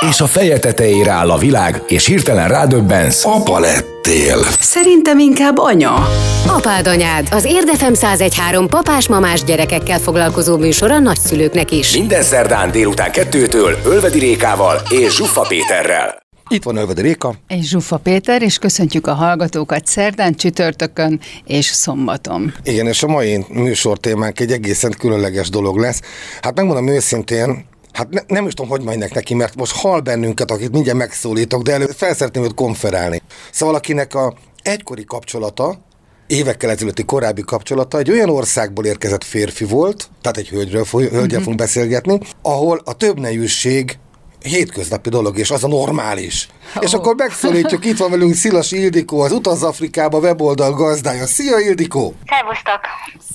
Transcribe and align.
És 0.00 0.20
a 0.20 0.26
feje 0.26 0.58
tetejére 0.58 1.10
áll 1.10 1.30
a 1.30 1.38
világ, 1.38 1.82
és 1.86 2.06
hirtelen 2.06 2.48
rádöbbensz. 2.48 3.24
Apa 3.24 3.58
lettél. 3.58 4.38
Szerintem 4.60 5.18
inkább 5.18 5.58
anya. 5.58 6.08
Apád 6.46 6.86
anyád, 6.86 7.28
az 7.30 7.44
Érdefem 7.44 7.92
1013 7.92 8.68
papás-mamás 8.68 9.44
gyerekekkel 9.44 9.98
foglalkozó 9.98 10.56
műsor 10.56 10.90
a 10.90 10.98
nagyszülőknek 10.98 11.70
is. 11.70 11.96
Minden 11.96 12.22
szerdán 12.22 12.70
délután 12.70 13.12
kettőtől 13.12 13.76
Ölvedi 13.84 14.18
Rékával 14.18 14.82
és 14.90 15.14
Zsuffa 15.14 15.40
Péterrel. 15.40 16.24
Itt 16.48 16.62
van 16.62 16.76
Ölvedi 16.76 17.00
Réka. 17.00 17.34
És 17.48 17.68
Zsuffa 17.68 17.96
Péter, 17.96 18.42
és 18.42 18.58
köszöntjük 18.58 19.06
a 19.06 19.14
hallgatókat 19.14 19.86
szerdán, 19.86 20.34
csütörtökön 20.34 21.20
és 21.46 21.64
szombaton. 21.64 22.54
Igen, 22.62 22.86
és 22.86 23.02
a 23.02 23.06
mai 23.06 23.44
műsor 23.48 23.98
témánk 23.98 24.40
egy 24.40 24.52
egészen 24.52 24.94
különleges 24.98 25.48
dolog 25.50 25.78
lesz. 25.78 26.00
Hát 26.40 26.56
megmondom 26.56 26.88
őszintén, 26.88 27.64
Hát 27.96 28.08
ne, 28.10 28.20
nem 28.26 28.46
is 28.46 28.54
tudom, 28.54 28.70
hogy 28.70 28.82
majd 28.82 29.12
neki, 29.14 29.34
mert 29.34 29.54
most 29.54 29.76
hal 29.76 30.00
bennünket, 30.00 30.50
akit 30.50 30.72
mindjárt 30.72 30.98
megszólítok, 30.98 31.62
de 31.62 31.72
előtt 31.72 31.96
felszeretném 31.96 32.44
őt 32.44 32.54
konferálni. 32.54 33.22
Szóval 33.50 33.74
akinek 33.74 34.14
a 34.14 34.34
egykori 34.62 35.04
kapcsolata, 35.04 35.78
évekkel 36.26 36.70
ezelőtti 36.70 37.04
korábbi 37.04 37.42
kapcsolata 37.42 37.98
egy 37.98 38.10
olyan 38.10 38.30
országból 38.30 38.84
érkezett 38.84 39.24
férfi 39.24 39.64
volt, 39.64 40.10
tehát 40.20 40.36
egy 40.36 40.48
hölgyről, 40.48 40.84
hölgyel 40.90 41.20
uh-huh. 41.20 41.38
fogunk 41.38 41.56
beszélgetni, 41.56 42.20
ahol 42.42 42.80
a 42.84 42.92
többnejűség 42.92 43.98
hétköznapi 44.42 45.08
dolog, 45.08 45.38
és 45.38 45.50
az 45.50 45.64
a 45.64 45.68
normális. 45.68 46.48
Oh. 46.76 46.82
És 46.82 46.92
akkor 46.92 47.14
megszólítjuk, 47.14 47.84
itt 47.84 47.96
van 47.96 48.10
velünk 48.10 48.34
Szilas 48.34 48.72
Ildikó, 48.72 49.20
az 49.20 49.32
Utaz 49.32 49.62
Afrikába 49.62 50.18
weboldal 50.18 50.72
gazdája. 50.72 51.26
Szia 51.26 51.58
Ildikó! 51.58 52.14
Szervusztok! 52.26 52.80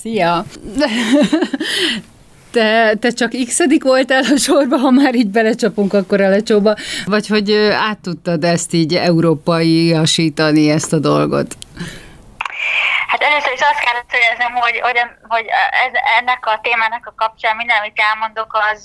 Szia! 0.00 0.44
Te, 2.52 2.94
te 3.00 3.10
csak 3.10 3.30
x 3.46 3.58
voltál 3.82 4.22
a 4.22 4.36
sorba, 4.36 4.76
ha 4.76 4.90
már 4.90 5.14
így 5.14 5.30
belecsapunk 5.30 5.92
akkor 5.92 6.20
a 6.20 6.28
lecsóba, 6.28 6.74
vagy 7.04 7.26
hogy 7.26 7.52
át 7.88 7.98
tudtad 7.98 8.44
ezt 8.44 8.72
így 8.72 8.94
európaiasítani, 8.94 10.70
ezt 10.70 10.92
a 10.92 10.98
dolgot? 10.98 11.56
Hát 13.06 13.22
először 13.22 13.52
is 13.52 13.60
azt 13.60 13.84
kell 13.84 14.00
szögeznem, 14.10 14.52
hogy, 14.52 14.80
hogy, 14.80 14.98
hogy 15.28 15.46
ez, 15.86 15.92
ennek 16.18 16.46
a 16.46 16.60
témának 16.62 17.06
a 17.06 17.14
kapcsán 17.16 17.56
minden, 17.56 17.78
amit 17.78 18.02
elmondok, 18.10 18.58
az, 18.72 18.84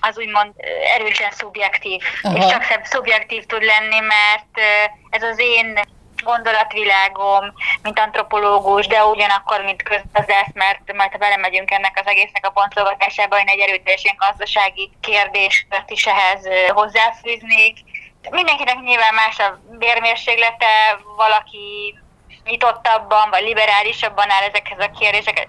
az 0.00 0.18
úgymond 0.18 0.52
erősen 0.96 1.30
szubjektív. 1.30 2.02
Aha. 2.22 2.36
És 2.36 2.46
csak 2.46 2.62
szubjektív 2.82 3.44
tud 3.44 3.62
lenni, 3.62 4.00
mert 4.00 4.54
ez 5.10 5.22
az 5.22 5.38
én 5.38 5.78
gondolatvilágom, 6.24 7.52
mint 7.82 7.98
antropológus, 7.98 8.86
de 8.86 9.04
ugyanakkor, 9.04 9.60
mint 9.60 9.82
közgazdász, 9.82 10.52
mert 10.52 10.92
majd 10.92 11.12
ha 11.12 11.18
belemegyünk 11.18 11.70
ennek 11.70 12.00
az 12.00 12.06
egésznek 12.06 12.46
a 12.46 12.50
pontolgatásába, 12.50 13.38
én 13.38 13.46
egy 13.46 13.60
erőteljesen 13.60 14.16
gazdasági 14.18 14.90
kérdést 15.00 15.66
is 15.86 16.06
ehhez 16.06 16.48
hozzáfűznék. 16.68 17.78
Mindenkinek 18.30 18.80
nyilván 18.80 19.14
más 19.14 19.38
a 19.38 19.60
bérmérséglete, 19.78 21.00
valaki 21.16 21.98
nyitottabban 22.44 23.30
vagy 23.30 23.42
liberálisabban 23.42 24.30
áll 24.30 24.42
ezekhez 24.48 24.78
a 24.78 24.98
kérdésekhez. 24.98 25.48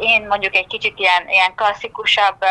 Én 0.00 0.26
mondjuk 0.26 0.54
egy 0.56 0.66
kicsit 0.66 0.98
ilyen, 0.98 1.28
ilyen 1.28 1.54
klasszikusabb 1.54 2.44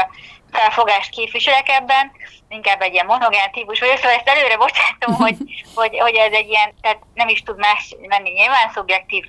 felfogást 0.53 1.09
képviselek 1.09 1.69
ebben, 1.69 2.11
inkább 2.53 2.81
egy 2.81 2.93
ilyen 2.93 3.05
monogán 3.05 3.51
típus 3.51 3.79
vagyok, 3.79 3.97
szóval 3.97 4.11
ezt 4.11 4.27
előre 4.27 4.57
bocsátom, 4.57 5.13
hogy, 5.13 5.35
hogy, 5.79 5.99
hogy 5.99 6.15
ez 6.15 6.31
egy 6.31 6.49
ilyen, 6.49 6.73
tehát 6.81 6.99
nem 7.13 7.27
is 7.27 7.43
tud 7.43 7.57
más 7.57 7.95
lenni, 8.07 8.29
nyilván 8.29 8.71
szubjektív 8.73 9.25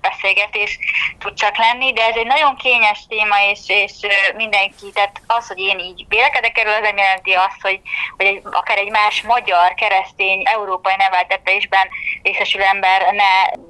beszélgetés 0.00 0.78
tud 1.18 1.34
csak 1.34 1.56
lenni, 1.56 1.92
de 1.92 2.06
ez 2.06 2.16
egy 2.16 2.26
nagyon 2.26 2.56
kényes 2.56 3.06
téma, 3.08 3.36
és, 3.50 3.60
és 3.66 3.92
mindenki, 4.36 4.90
tehát 4.94 5.20
az, 5.26 5.48
hogy 5.48 5.58
én 5.58 5.78
így 5.78 6.04
vélekedek 6.08 6.58
erről, 6.58 6.72
az 6.72 6.80
nem 6.80 6.96
jelenti 6.96 7.32
azt, 7.32 7.60
hogy, 7.60 7.80
hogy 8.16 8.26
egy, 8.26 8.40
akár 8.44 8.78
egy 8.78 8.90
más 8.90 9.22
magyar, 9.22 9.74
keresztény, 9.74 10.42
európai 10.44 10.94
neveltetésben 10.96 11.88
részesülő 12.22 12.64
ember 12.64 13.12
ne 13.12 13.62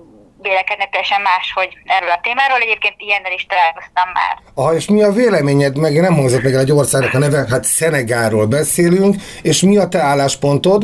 vélekednek 0.49 0.91
teljesen 0.91 1.21
máshogy 1.21 1.72
erről 1.84 2.10
a 2.10 2.21
témáról. 2.22 2.59
Egyébként 2.59 2.94
ilyennel 2.99 3.32
is 3.32 3.47
találkoztam 3.47 4.09
már. 4.19 4.34
Ah, 4.55 4.75
és 4.75 4.88
mi 4.88 5.03
a 5.03 5.10
véleményed, 5.10 5.77
meg 5.77 6.00
nem 6.00 6.15
hangzott 6.15 6.43
meg 6.43 6.55
egy 6.55 6.72
országnak 6.72 7.15
a 7.15 7.19
neve, 7.19 7.44
hát 7.50 7.65
Szenegáról 7.65 8.47
beszélünk, 8.47 9.15
és 9.43 9.62
mi 9.62 9.77
a 9.77 9.88
te 9.88 10.00
álláspontod? 10.00 10.82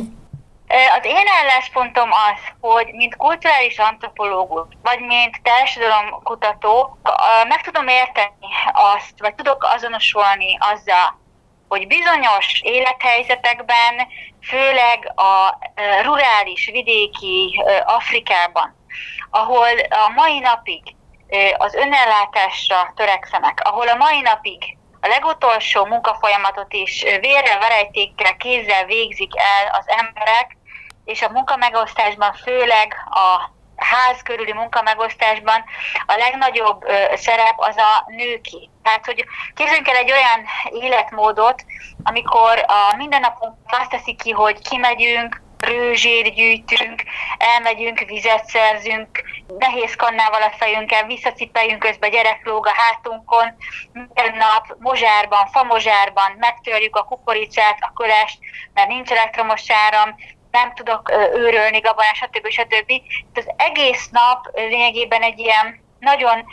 Az 0.98 1.04
én 1.04 1.26
álláspontom 1.42 2.08
az, 2.28 2.40
hogy 2.60 2.86
mint 2.92 3.16
kulturális 3.16 3.78
antropológus, 3.78 4.66
vagy 4.82 5.00
mint 5.00 5.40
társadalomkutató, 5.42 6.98
meg 7.48 7.60
tudom 7.60 7.88
érteni 7.88 8.50
azt, 8.94 9.14
vagy 9.18 9.34
tudok 9.34 9.68
azonosulni 9.76 10.58
azzal, 10.72 11.19
hogy 11.70 11.86
bizonyos 11.86 12.60
élethelyzetekben, 12.62 14.08
főleg 14.42 15.12
a 15.16 15.58
rurális, 16.02 16.66
vidéki 16.72 17.62
Afrikában, 17.84 18.76
ahol 19.30 19.78
a 19.88 20.08
mai 20.14 20.38
napig 20.38 20.82
az 21.56 21.74
önellátásra 21.74 22.92
törekszenek, 22.96 23.60
ahol 23.64 23.88
a 23.88 23.96
mai 23.96 24.20
napig 24.20 24.76
a 25.00 25.06
legutolsó 25.06 25.84
munkafolyamatot 25.84 26.72
is 26.72 27.02
vérrel, 27.02 27.58
verejtékkel, 27.58 28.36
kézzel 28.36 28.84
végzik 28.84 29.32
el 29.36 29.78
az 29.78 29.84
emberek, 29.88 30.56
és 31.04 31.22
a 31.22 31.30
munkamegosztásban, 31.30 32.32
főleg 32.32 32.94
a 33.10 33.50
ház 33.84 34.22
körüli 34.22 34.52
munkamegosztásban 34.52 35.64
a 36.06 36.14
legnagyobb 36.16 36.84
szerep 37.14 37.54
az 37.56 37.76
a 37.76 38.04
nőki. 38.06 38.70
Tehát, 38.82 39.06
hogy 39.06 39.24
képzeljünk 39.54 39.88
el 39.88 39.96
egy 39.96 40.10
olyan 40.10 40.44
életmódot, 40.70 41.64
amikor 42.02 42.64
a 42.66 42.96
mindennapunk 42.96 43.54
azt 43.66 43.90
teszik 43.90 44.22
ki, 44.22 44.30
hogy 44.30 44.68
kimegyünk, 44.68 45.42
rőzsét 45.60 46.34
gyűjtünk, 46.34 47.02
elmegyünk, 47.38 47.98
vizet 47.98 48.44
szerzünk, 48.44 49.08
nehéz 49.58 49.96
kannával 49.96 50.42
a 50.42 50.54
fejünkkel, 50.58 51.06
visszacipeljünk 51.06 51.78
közbe, 51.78 52.08
gyerek 52.08 52.40
lóg 52.44 52.66
a 52.66 52.74
hátunkon, 52.74 53.56
minden 53.92 54.36
nap 54.36 54.76
mozsárban, 54.78 55.46
famozsárban 55.46 56.36
megtörjük 56.38 56.96
a 56.96 57.04
kukoricát, 57.04 57.78
a 57.80 57.92
kölest, 57.92 58.38
mert 58.74 58.88
nincs 58.88 59.10
elektromos 59.10 59.70
áram, 59.70 60.14
nem 60.50 60.74
tudok 60.74 61.10
őrölni 61.34 61.78
gabonát, 61.78 62.14
stb. 62.14 62.48
stb. 62.48 62.92
Az 63.34 63.46
egész 63.56 64.08
nap 64.08 64.46
lényegében 64.52 65.22
egy 65.22 65.38
ilyen 65.38 65.80
nagyon 66.00 66.44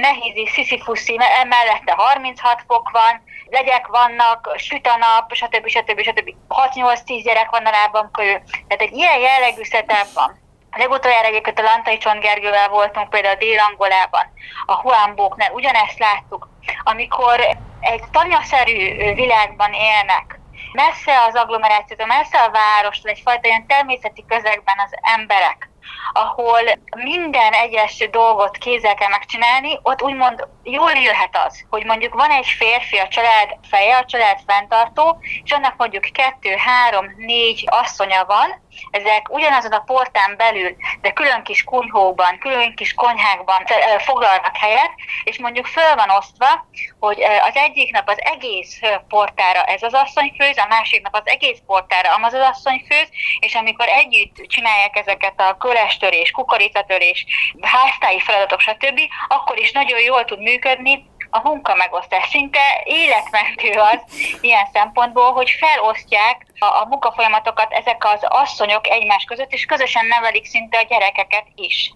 nehéz 0.00 0.50
sziszifuszi, 0.50 1.16
mellette 1.48 1.92
36 1.96 2.62
fok 2.66 2.90
van, 2.90 3.22
legyek 3.50 3.86
vannak, 3.86 4.54
süt 4.56 4.86
a 4.86 4.96
nap, 4.96 5.34
stb. 5.34 5.66
stb. 5.66 6.00
stb. 6.00 6.34
6-8-10 6.48 7.20
gyerek 7.24 7.50
van 7.50 7.66
a 7.66 7.70
lábam 7.70 8.10
körül. 8.10 8.40
Tehát 8.68 8.82
egy 8.82 8.92
ilyen 8.92 9.18
jellegű 9.18 9.62
setup 9.62 10.12
van. 10.14 10.44
Legutoljára 10.70 11.26
egyébként 11.26 11.58
a 11.58 11.62
Lantai 11.62 11.98
Csont 11.98 12.20
Gergővel 12.20 12.68
voltunk 12.68 13.10
például 13.10 13.34
Dél-Angolában, 13.34 14.32
a 14.66 14.74
Huambóknál, 14.74 15.52
ugyanezt 15.52 15.98
láttuk, 15.98 16.48
amikor 16.84 17.40
egy 17.80 18.02
tanyaszerű 18.10 19.14
világban 19.14 19.72
élnek, 19.72 20.38
messze 20.76 21.22
az 21.28 21.34
agglomerációtól, 21.34 22.06
messze 22.06 22.38
a 22.38 22.50
várostól, 22.50 23.10
egyfajta 23.10 23.48
ilyen 23.48 23.66
természeti 23.66 24.24
közegben 24.28 24.78
az 24.84 24.92
emberek, 25.16 25.70
ahol 26.12 26.60
minden 26.96 27.52
egyes 27.52 28.08
dolgot 28.10 28.56
kézzel 28.56 28.94
kell 28.94 29.08
megcsinálni, 29.08 29.78
ott 29.82 30.02
úgymond 30.02 30.48
jól 30.62 30.90
élhet 30.90 31.36
az, 31.46 31.64
hogy 31.70 31.84
mondjuk 31.84 32.14
van 32.14 32.30
egy 32.30 32.46
férfi, 32.46 32.96
a 32.96 33.08
család 33.08 33.56
feje, 33.68 33.96
a 33.96 34.04
család 34.04 34.38
fenntartó, 34.46 35.18
és 35.44 35.50
annak 35.50 35.76
mondjuk 35.76 36.08
kettő, 36.12 36.54
három, 36.56 37.06
négy 37.16 37.64
asszonya 37.66 38.24
van, 38.24 38.64
ezek 38.90 39.28
ugyanazon 39.30 39.72
a 39.72 39.78
portán 39.86 40.34
belül, 40.36 40.76
de 41.00 41.12
külön 41.12 41.42
kis 41.42 41.64
kunyhóban, 41.64 42.38
külön 42.38 42.74
kis 42.74 42.94
konyhákban 42.94 43.64
foglalnak 43.98 44.56
helyet, 44.56 44.90
és 45.24 45.38
mondjuk 45.38 45.66
föl 45.66 45.94
van 45.94 46.10
osztva, 46.10 46.66
hogy 47.00 47.22
az 47.22 47.54
egyik 47.54 47.92
nap 47.92 48.08
az 48.08 48.20
egész 48.20 48.80
portára 49.08 49.62
ez 49.64 49.82
az 49.82 49.94
asszony 49.94 50.34
főz, 50.38 50.58
a 50.58 50.66
másik 50.68 51.02
nap 51.02 51.14
az 51.14 51.22
egész 51.24 51.58
portára 51.66 52.14
amaz 52.14 52.32
az 52.32 52.48
asszony 52.52 52.84
főz, 52.88 53.08
és 53.40 53.54
amikor 53.54 53.86
együtt 53.88 54.34
csinálják 54.46 54.96
ezeket 54.96 55.40
a 55.40 55.56
kölestörés, 55.56 56.30
kukoricatörés, 56.30 57.24
háztáji 57.60 58.20
feladatok, 58.20 58.60
stb., 58.60 59.00
akkor 59.28 59.58
is 59.58 59.72
nagyon 59.72 60.00
jól 60.00 60.24
tud 60.24 60.40
működni 60.40 61.14
a 61.36 61.48
munka 61.48 61.74
megosztás. 61.74 62.28
Szinte 62.28 62.64
életmentő 62.84 63.70
az 63.90 64.00
ilyen 64.40 64.66
szempontból, 64.72 65.30
hogy 65.32 65.50
felosztják 65.62 66.36
a, 66.58 66.64
a 66.64 66.86
munkafolyamatokat 66.88 67.70
ezek 67.80 68.00
az 68.14 68.20
asszonyok 68.42 68.84
egymás 68.88 69.24
között, 69.24 69.52
és 69.52 69.64
közösen 69.64 70.06
nevelik 70.06 70.46
szinte 70.46 70.78
a 70.78 70.86
gyerekeket 70.88 71.46
is. 71.54 71.92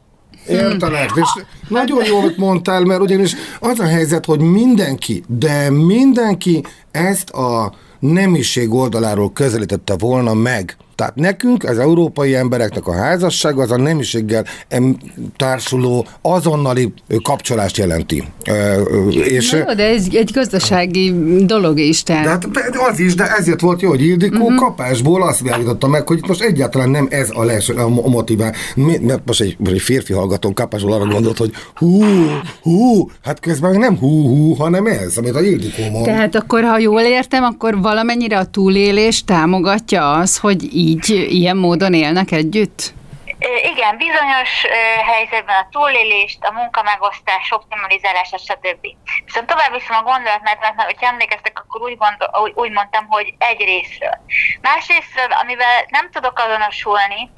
Értelek, 0.49 1.11
és 1.15 1.31
nagyon 1.69 2.05
jól 2.05 2.33
mondtál, 2.37 2.81
mert 2.81 3.01
ugyanis 3.01 3.33
az 3.61 3.81
a 3.81 3.87
helyzet, 3.87 4.25
hogy 4.25 4.41
mindenki, 4.41 5.23
de 5.27 5.71
mindenki 5.71 6.65
ezt 6.91 7.31
a 7.31 7.73
nemiség 7.99 8.73
oldaláról 8.73 9.33
közelítette 9.33 9.95
volna 9.99 10.35
meg 10.35 10.77
tehát 11.01 11.15
nekünk, 11.15 11.65
az 11.65 11.79
európai 11.79 12.35
embereknek 12.35 12.87
a 12.87 12.95
házasság 12.95 13.59
az 13.59 13.71
a 13.71 13.77
nemiséggel 13.77 14.45
társuló 15.37 16.07
azonnali 16.23 16.93
kapcsolást 17.23 17.77
jelenti. 17.77 18.25
És, 19.11 19.53
jó, 19.53 19.75
de 19.75 19.89
ez 19.89 20.07
egy 20.13 20.31
gazdasági 20.35 21.15
dolog 21.45 21.79
is. 21.79 22.03
Tehát. 22.03 22.51
De 22.51 22.61
hát 22.61 22.91
az 22.91 22.99
is, 22.99 23.15
de 23.15 23.37
ezért 23.39 23.61
volt 23.61 23.81
jó, 23.81 23.89
hogy 23.89 24.03
Ildikó 24.03 24.37
uh-huh. 24.37 24.55
kapásból 24.55 25.23
azt 25.23 25.41
világította 25.41 25.89
meg, 25.89 26.09
hogy 26.09 26.21
most 26.27 26.43
egyáltalán 26.43 26.91
nem 26.91 27.07
ez 27.11 27.29
a, 27.33 27.45
les, 27.45 27.69
a 27.69 27.89
motivál. 27.89 28.55
Mert 28.75 29.21
most 29.25 29.41
egy, 29.41 29.57
egy 29.65 29.81
férfi 29.81 30.13
hallgató 30.13 30.53
kapásból 30.53 30.93
arra 30.93 31.07
gondolt, 31.07 31.39
hogy 31.39 31.53
hú, 31.75 32.03
hú, 32.63 33.11
hát 33.23 33.41
közben 33.41 33.79
nem 33.79 33.99
hú, 33.99 34.29
hú, 34.29 34.55
hanem 34.55 34.87
ez, 34.87 35.17
amit 35.17 35.35
a 35.35 35.41
Ildikó 35.41 35.83
mond. 35.91 36.05
Tehát 36.05 36.35
akkor, 36.35 36.63
ha 36.63 36.79
jól 36.79 37.01
értem, 37.01 37.43
akkor 37.45 37.81
valamennyire 37.81 38.39
a 38.39 38.45
túlélés 38.45 39.25
támogatja 39.25 40.13
az, 40.13 40.39
hogy 40.39 40.75
így 40.75 40.90
így 40.91 41.09
ilyen 41.41 41.57
módon 41.57 41.95
élnek 41.95 42.31
együtt? 42.31 42.93
Igen, 43.73 43.97
bizonyos 43.97 44.53
helyzetben 45.13 45.57
a 45.57 45.69
túlélést, 45.71 46.39
a 46.45 46.53
munkamegosztás, 46.53 47.53
optimalizálás, 47.53 48.29
stb. 48.29 48.87
Viszont 49.25 49.47
tovább 49.47 49.73
viszem 49.73 49.97
a 49.97 50.09
gondolatmenet, 50.11 50.61
mert 50.61 50.91
hogyha 50.91 51.07
emlékeztek, 51.07 51.59
akkor 51.59 51.81
úgy, 51.83 51.97
gondol, 51.97 52.29
úgy 52.55 52.71
mondtam, 52.71 53.07
hogy 53.09 53.35
egy 53.39 53.61
részről. 53.65 54.17
Másrésztről, 54.61 55.31
amivel 55.43 55.77
nem 55.89 56.11
tudok 56.11 56.39
azonosulni, 56.39 57.31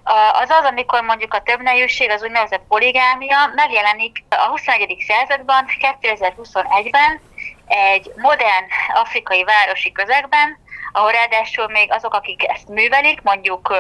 az 0.43 0.51
az, 0.51 0.65
amikor 0.65 1.01
mondjuk 1.03 1.35
a 1.35 1.43
többnejűség, 1.43 2.11
az 2.11 2.23
úgynevezett 2.23 2.65
poligámia 2.69 3.39
megjelenik 3.55 4.25
a 4.29 4.49
21. 4.49 5.05
században, 5.09 5.65
2021-ben, 6.01 7.21
egy 7.67 8.13
modern 8.17 8.67
afrikai 8.95 9.45
városi 9.45 9.93
közegben, 9.93 10.61
ahol 10.93 11.11
ráadásul 11.11 11.67
még 11.67 11.93
azok, 11.93 12.15
akik 12.15 12.49
ezt 12.49 12.69
művelik, 12.69 13.23
mondjuk 13.23 13.75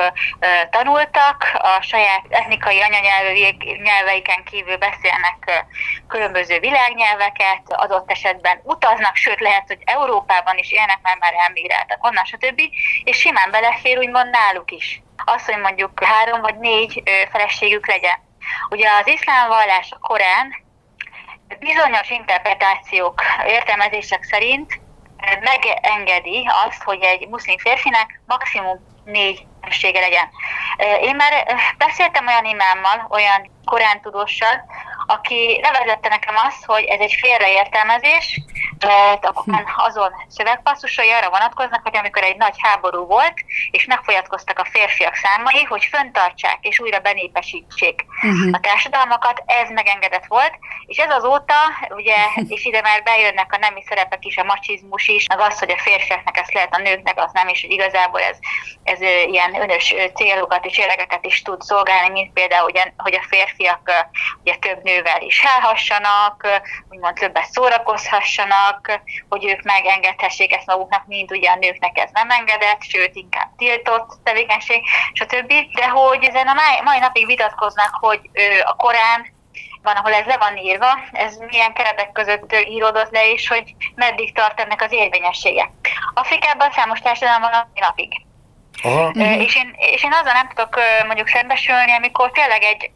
tanultak, 0.70 1.50
a 1.54 1.82
saját 1.82 2.22
etnikai 2.28 2.80
anyanyelveiken 2.80 4.44
kívül 4.44 4.76
beszélnek 4.76 5.66
különböző 6.08 6.58
világnyelveket, 6.58 7.62
adott 7.66 8.10
esetben 8.10 8.60
utaznak, 8.62 9.16
sőt 9.16 9.40
lehet, 9.40 9.64
hogy 9.66 9.78
Európában 9.84 10.58
is 10.58 10.70
élnek, 10.70 10.98
mert 11.02 11.18
már 11.18 11.34
elmigráltak 11.34 12.04
onnan, 12.04 12.24
stb. 12.24 12.60
És 13.04 13.18
simán 13.18 13.50
belefér 13.50 13.98
úgymond 13.98 14.30
náluk 14.30 14.70
is. 14.70 15.02
Az, 15.24 15.44
hogy 15.44 15.58
mondjuk 15.58 16.04
három 16.04 16.40
vagy 16.40 16.58
négy 16.58 17.02
feleségük 17.30 17.86
legyen. 17.86 18.18
Ugye 18.70 18.88
az 19.00 19.06
iszlám 19.06 19.48
vallás 19.48 19.90
a 19.90 19.98
Korán 19.98 20.54
bizonyos 21.58 22.10
interpretációk, 22.10 23.22
értelmezések 23.46 24.22
szerint 24.22 24.80
megengedi 25.40 26.48
azt, 26.66 26.82
hogy 26.82 27.02
egy 27.02 27.28
muszlim 27.28 27.58
férfinek 27.58 28.20
maximum 28.26 28.86
négy 29.04 29.46
felesége 29.60 30.00
legyen. 30.00 30.28
Én 31.00 31.16
már 31.16 31.56
beszéltem 31.78 32.26
olyan 32.26 32.44
imámmal, 32.44 33.06
olyan 33.10 33.50
korán 33.64 34.00
tudóssal, 34.00 34.64
aki 35.14 35.58
nevezette 35.62 36.08
nekem 36.08 36.34
azt, 36.48 36.64
hogy 36.64 36.84
ez 36.84 37.00
egy 37.00 37.16
félreértelmezés, 37.20 38.40
mert 39.44 39.68
azon 39.76 40.12
szövegpasszusai 40.28 41.10
arra 41.10 41.30
vonatkoznak, 41.30 41.82
hogy 41.82 41.96
amikor 41.96 42.22
egy 42.22 42.36
nagy 42.36 42.54
háború 42.58 43.06
volt, 43.06 43.34
és 43.70 43.84
megfolyatkoztak 43.84 44.58
a 44.58 44.64
férfiak 44.64 45.14
számai, 45.14 45.62
hogy 45.62 45.84
föntartsák 45.84 46.58
és 46.60 46.80
újra 46.80 46.98
benépesítsék 46.98 48.04
uh-huh. 48.22 48.48
a 48.52 48.60
társadalmakat, 48.60 49.42
ez 49.46 49.70
megengedett 49.70 50.26
volt, 50.26 50.52
és 50.86 50.96
ez 50.96 51.10
azóta, 51.10 51.54
ugye, 51.88 52.16
és 52.48 52.64
ide 52.64 52.80
már 52.80 53.02
bejönnek 53.02 53.52
a 53.52 53.58
nemi 53.58 53.82
szerepek 53.88 54.24
is, 54.24 54.36
a 54.36 54.44
macsizmus 54.44 55.08
is, 55.08 55.26
meg 55.26 55.40
az, 55.40 55.58
hogy 55.58 55.70
a 55.70 55.78
férfiaknak 55.78 56.36
ezt 56.36 56.52
lehet, 56.52 56.74
a 56.74 56.78
nőknek 56.78 57.18
az 57.18 57.30
nem, 57.32 57.48
és 57.48 57.60
hogy 57.60 57.70
igazából 57.70 58.20
ez, 58.20 58.36
ez 58.82 59.00
ilyen 59.00 59.60
önös 59.60 59.94
célokat 60.14 60.64
és 60.64 60.78
érdekeket 60.78 61.24
is 61.24 61.42
tud 61.42 61.62
szolgálni, 61.62 62.10
mint 62.10 62.32
például, 62.32 62.68
ugye, 62.68 62.92
hogy 62.96 63.14
a 63.14 63.26
férfiak 63.28 63.90
ugye 64.42 64.54
több 64.56 64.82
nővel 65.02 65.20
is 65.20 65.42
elhassanak, 65.44 66.62
úgymond 66.90 67.14
többet 67.14 67.50
szórakozhassanak, 67.50 69.00
hogy 69.28 69.44
ők 69.44 69.62
megengedhessék 69.62 70.52
ezt 70.52 70.66
maguknak, 70.66 71.06
mint 71.06 71.30
ugye 71.30 71.50
a 71.50 71.56
nőknek 71.56 71.98
ez 71.98 72.10
nem 72.12 72.30
engedett, 72.30 72.82
sőt 72.82 73.14
inkább 73.14 73.48
tiltott 73.56 74.18
tevékenység, 74.24 74.82
stb. 75.12 75.52
De 75.72 75.88
hogy 75.88 76.24
ezen 76.24 76.46
a 76.46 76.54
mai 76.84 76.98
napig 76.98 77.26
vitatkoznak, 77.26 77.94
hogy 78.00 78.20
a 78.64 78.76
Korán 78.76 79.26
van, 79.82 79.96
ahol 79.96 80.12
ez 80.12 80.26
le 80.26 80.36
van 80.36 80.56
írva, 80.56 80.98
ez 81.12 81.36
milyen 81.36 81.72
keretek 81.72 82.12
között 82.12 82.54
íródott 82.68 83.10
le, 83.10 83.30
és 83.30 83.48
hogy 83.48 83.74
meddig 83.94 84.34
tart 84.34 84.60
ennek 84.60 84.82
az 84.82 84.92
érvényessége. 84.92 85.70
Afrikában 86.14 86.70
számos 86.70 87.00
társadalom 87.00 87.40
van 87.40 87.52
a 87.52 87.68
napig. 87.74 88.12
Aha. 88.82 89.10
És, 89.46 89.56
én, 89.56 89.74
és 89.94 90.04
én 90.04 90.12
azzal 90.20 90.32
nem 90.32 90.48
tudok 90.48 90.74
mondjuk 91.06 91.28
szembesülni, 91.28 91.92
amikor 91.92 92.30
tényleg 92.30 92.62
egy 92.62 92.90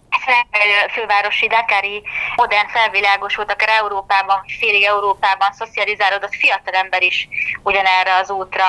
fővárosi 0.95 1.47
Dakari 1.47 2.03
modern 2.37 2.69
felvilágosult, 2.69 3.51
akár 3.53 3.69
Európában, 3.69 4.39
félig 4.61 4.85
Európában 4.85 5.51
szocializálódott 5.53 6.35
fiatalember 6.43 7.03
is 7.03 7.29
ugyanerre 7.63 8.13
az 8.23 8.31
útra 8.31 8.67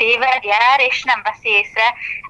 téved, 0.00 0.42
jár, 0.52 0.78
és 0.88 1.02
nem 1.04 1.20
veszi 1.26 1.48
észre 1.60 1.86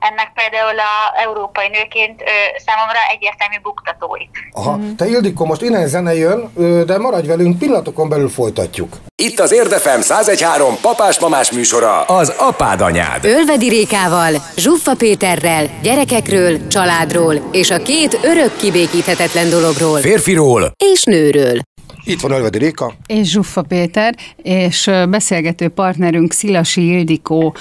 ennek 0.08 0.30
például 0.34 0.78
a 0.78 0.94
európai 1.26 1.68
nőként 1.68 2.22
számomra 2.66 3.00
egyértelmű 3.14 3.58
buktatóit. 3.62 4.34
Aha, 4.52 4.78
te 4.96 5.06
Ildikó, 5.06 5.44
most 5.44 5.62
innen 5.62 5.86
zene 5.86 6.14
jön, 6.14 6.52
de 6.86 6.98
maradj 6.98 7.28
velünk, 7.28 7.58
pillanatokon 7.58 8.08
belül 8.08 8.28
folytatjuk. 8.28 8.96
Itt 9.16 9.38
az 9.40 9.52
Érdefem 9.52 10.00
1013 10.00 10.80
papás-mamás 10.80 11.50
műsora, 11.50 12.02
az 12.02 12.28
apád 12.28 12.80
anyád. 12.80 13.24
Ölvedi 13.24 13.68
Rékával, 13.68 14.13
Zsuffa 14.56 14.94
Péterrel, 14.94 15.70
gyerekekről, 15.82 16.66
családról 16.66 17.49
és 17.52 17.70
a 17.70 17.82
két 17.82 18.19
örök 18.22 18.56
kibékíthetetlen 18.56 19.50
dologról. 19.50 19.99
Férfiról 19.99 20.72
és 20.93 21.02
nőről. 21.02 21.61
Itt 22.05 22.20
van 22.20 22.31
Ölvedi 22.31 22.58
Réka. 22.58 22.94
És 23.06 23.28
Zsuffa 23.31 23.62
Péter, 23.62 24.14
és 24.43 24.90
beszélgető 25.08 25.69
partnerünk 25.69 26.32
Szilasi 26.32 26.88
Ildikó, 26.99 27.55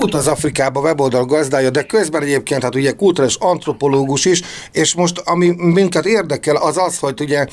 Utaz 0.00 0.26
Afrikába 0.26 0.80
weboldal 0.80 1.24
gazdája, 1.24 1.70
de 1.70 1.82
közben 1.82 2.22
egyébként 2.22 2.62
hát 2.62 2.74
ugye 2.74 2.92
kulturális 2.92 3.36
antropológus 3.36 4.24
is, 4.24 4.40
és 4.72 4.94
most 4.94 5.18
ami 5.18 5.54
minket 5.56 6.06
érdekel 6.06 6.56
az 6.56 6.76
az, 6.76 6.98
hogy 6.98 7.20
ugye 7.20 7.46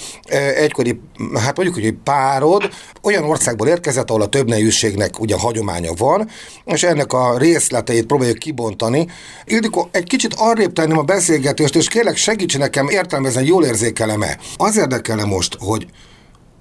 egykori, 0.55 1.01
hát 1.33 1.55
mondjuk, 1.55 1.77
hogy 1.77 1.85
egy 1.85 1.97
párod 2.03 2.69
olyan 3.01 3.23
országból 3.23 3.67
érkezett, 3.67 4.09
ahol 4.09 4.21
a 4.21 4.27
többnejűségnek 4.27 5.19
ugye 5.19 5.35
hagyománya 5.39 5.93
van, 5.97 6.29
és 6.65 6.83
ennek 6.83 7.13
a 7.13 7.37
részleteit 7.37 8.05
próbáljuk 8.05 8.37
kibontani. 8.37 9.07
Ildikó, 9.45 9.89
egy 9.91 10.03
kicsit 10.03 10.33
arrébb 10.37 10.73
tenném 10.73 10.97
a 10.97 11.03
beszélgetést, 11.03 11.75
és 11.75 11.87
kérlek 11.87 12.15
segíts 12.15 12.57
nekem 12.57 12.87
értelmezni, 12.87 13.45
jól 13.45 13.65
érzékelem-e. 13.65 14.37
Az 14.57 14.77
érdekel 14.77 15.25
most, 15.25 15.57
hogy 15.59 15.87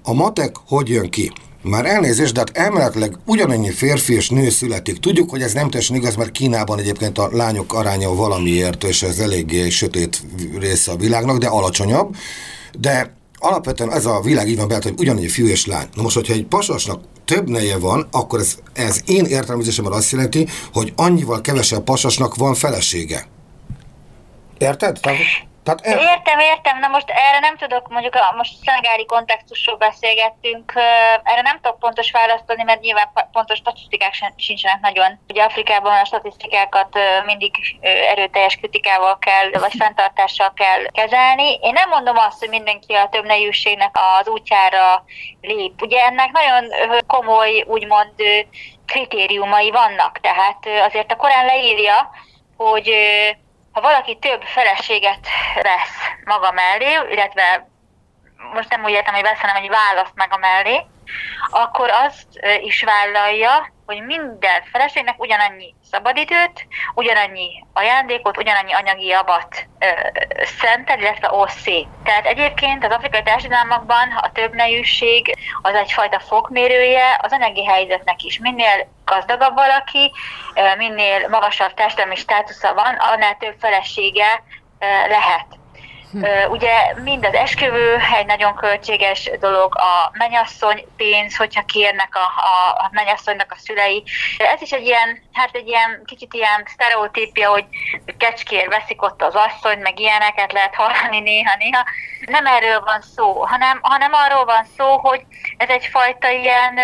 a 0.03 0.13
matek 0.13 0.55
hogy 0.67 0.89
jön 0.89 1.09
ki? 1.09 1.31
Már 1.61 1.85
elnézést, 1.85 2.33
de 2.33 2.39
hát 2.39 2.57
elméletileg 2.57 3.17
ugyanannyi 3.25 3.69
férfi 3.69 4.13
és 4.13 4.29
nő 4.29 4.49
születik. 4.49 4.99
Tudjuk, 4.99 5.29
hogy 5.29 5.41
ez 5.41 5.53
nem 5.53 5.69
teljesen 5.69 5.95
igaz, 5.95 6.15
mert 6.15 6.31
Kínában 6.31 6.79
egyébként 6.79 7.17
a 7.17 7.29
lányok 7.31 7.73
aránya 7.73 8.15
valamiért, 8.15 8.83
és 8.83 9.03
ez 9.03 9.19
eléggé 9.19 9.69
sötét 9.69 10.21
része 10.59 10.91
a 10.91 10.95
világnak, 10.95 11.37
de 11.37 11.47
alacsonyabb. 11.47 12.15
De 12.79 13.13
alapvetően 13.37 13.91
ez 13.91 14.05
a 14.05 14.21
világ 14.21 14.47
így 14.47 14.57
van 14.57 14.67
beállt, 14.67 14.83
hogy 14.83 14.93
ugyanannyi 14.97 15.27
fiú 15.27 15.47
és 15.47 15.65
lány. 15.65 15.87
Na 15.95 16.01
most, 16.01 16.15
hogyha 16.15 16.33
egy 16.33 16.45
pasasnak 16.45 17.03
több 17.25 17.49
neje 17.49 17.77
van, 17.77 18.07
akkor 18.11 18.39
ez, 18.39 18.55
ez 18.73 19.01
én 19.05 19.25
értelmezésemben 19.25 19.93
azt 19.93 20.11
jelenti, 20.11 20.47
hogy 20.73 20.93
annyival 20.95 21.41
kevesebb 21.41 21.83
pasasnak 21.83 22.35
van 22.35 22.53
felesége. 22.53 23.27
Érted? 24.57 24.99
Tehát 25.63 25.81
el... 25.81 25.99
Értem, 25.99 26.39
értem, 26.39 26.79
na 26.79 26.87
most 26.87 27.09
erre 27.09 27.39
nem 27.39 27.57
tudok, 27.57 27.87
mondjuk 27.87 28.15
a, 28.15 28.33
most 28.35 28.53
szenegári 28.65 29.05
kontextusról 29.05 29.77
beszélgettünk, 29.77 30.73
erre 31.23 31.41
nem 31.41 31.59
tudok 31.61 31.79
pontos 31.79 32.11
választ 32.11 32.49
adni, 32.49 32.63
mert 32.63 32.81
nyilván 32.81 33.09
pontos 33.31 33.57
statisztikák 33.57 34.13
sincsenek 34.35 34.79
nagyon. 34.81 35.19
Ugye 35.27 35.43
Afrikában 35.43 35.97
a 35.97 36.05
statisztikákat 36.05 36.97
mindig 37.25 37.55
erőteljes 37.81 38.55
kritikával 38.55 39.17
kell, 39.19 39.49
vagy 39.59 39.73
fenntartással 39.77 40.53
kell 40.55 40.85
kezelni. 40.91 41.53
Én 41.61 41.73
nem 41.73 41.89
mondom 41.89 42.17
azt, 42.17 42.39
hogy 42.39 42.49
mindenki 42.49 42.93
a 42.93 43.09
több 43.09 43.25
az 43.91 44.27
útjára 44.27 45.03
lép. 45.41 45.81
Ugye 45.81 46.03
ennek 46.03 46.31
nagyon 46.31 46.73
komoly, 47.07 47.63
úgymond 47.67 48.13
kritériumai 48.85 49.71
vannak, 49.71 50.19
tehát 50.19 50.85
azért 50.87 51.11
a 51.11 51.15
Korán 51.15 51.45
leírja, 51.45 52.09
hogy 52.57 52.93
ha 53.71 53.81
valaki 53.81 54.17
több 54.17 54.41
feleséget 54.43 55.27
vesz 55.55 55.97
maga 56.25 56.51
mellé, 56.51 56.99
illetve 57.11 57.67
most 58.53 58.69
nem 58.69 58.83
úgy 58.83 58.91
értem, 58.91 59.13
hogy 59.13 59.23
vesz, 59.23 59.39
hanem 59.39 59.55
hogy 59.55 59.69
választ 59.69 60.15
meg 60.15 60.33
a 60.33 60.37
mellé, 60.37 60.85
akkor 61.49 61.89
azt 61.89 62.27
is 62.61 62.83
vállalja, 62.83 63.71
hogy 63.89 64.05
minden 64.05 64.63
feleségnek 64.71 65.19
ugyanannyi 65.19 65.75
szabadidőt, 65.91 66.67
ugyanannyi 66.95 67.65
ajándékot, 67.73 68.37
ugyanannyi 68.37 68.73
anyagi 68.73 69.05
javat 69.05 69.67
ö, 69.79 69.85
szentel, 70.43 70.99
illetve 70.99 71.31
oszé. 71.31 71.87
Tehát 72.03 72.25
egyébként 72.25 72.85
az 72.85 72.91
afrikai 72.91 73.23
társadalmakban 73.23 74.11
a 74.21 74.31
többnejűség 74.31 75.35
az 75.61 75.73
egyfajta 75.73 76.19
fokmérője 76.19 77.19
az 77.21 77.31
anyagi 77.31 77.65
helyzetnek 77.65 78.23
is. 78.23 78.39
Minél 78.39 78.87
gazdagabb 79.05 79.53
valaki, 79.53 80.11
minél 80.77 81.27
magasabb 81.27 81.73
társadalmi 81.73 82.15
státusza 82.15 82.73
van, 82.73 82.95
annál 82.95 83.37
több 83.39 83.55
felesége 83.59 84.43
lehet. 85.07 85.58
Ugye 86.49 86.93
mind 87.03 87.25
az 87.25 87.33
esküvő 87.33 87.97
egy 88.17 88.25
nagyon 88.25 88.55
költséges 88.55 89.29
dolog, 89.39 89.75
a 89.75 90.11
menyasszony 90.13 90.85
pénz, 90.97 91.35
hogyha 91.35 91.65
kérnek 91.65 92.15
a, 92.15 92.41
a, 92.83 92.89
menyasszonynak 92.91 93.51
a 93.51 93.57
szülei. 93.57 94.03
Ez 94.37 94.61
is 94.61 94.71
egy 94.71 94.85
ilyen, 94.85 95.21
hát 95.33 95.49
egy 95.55 95.67
ilyen 95.67 96.01
kicsit 96.05 96.33
ilyen 96.33 96.65
sztereotípia, 96.65 97.49
hogy 97.49 97.65
kecskér 98.17 98.67
veszik 98.67 99.01
ott 99.01 99.21
az 99.21 99.35
asszony, 99.35 99.79
meg 99.79 99.99
ilyeneket 99.99 100.51
lehet 100.51 100.75
hallani 100.75 101.19
néha-néha. 101.19 101.83
Nem 102.25 102.45
erről 102.45 102.79
van 102.79 103.01
szó, 103.01 103.45
hanem, 103.45 103.79
hanem 103.81 104.11
arról 104.13 104.45
van 104.45 104.65
szó, 104.77 104.97
hogy 104.97 105.21
ez 105.57 105.69
egyfajta 105.69 106.29
ilyen 106.29 106.79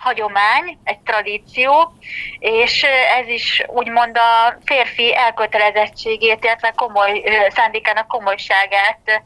hagyomány, 0.00 0.78
egy 0.84 0.98
tradíció, 0.98 1.92
és 2.38 2.82
ez 3.20 3.28
is 3.28 3.64
úgymond 3.66 4.16
a 4.16 4.56
férfi 4.64 5.16
elkötelezettségét, 5.16 6.44
illetve 6.44 6.72
komoly 6.76 7.22
szándékának 7.48 8.08
komolyságát 8.08 9.22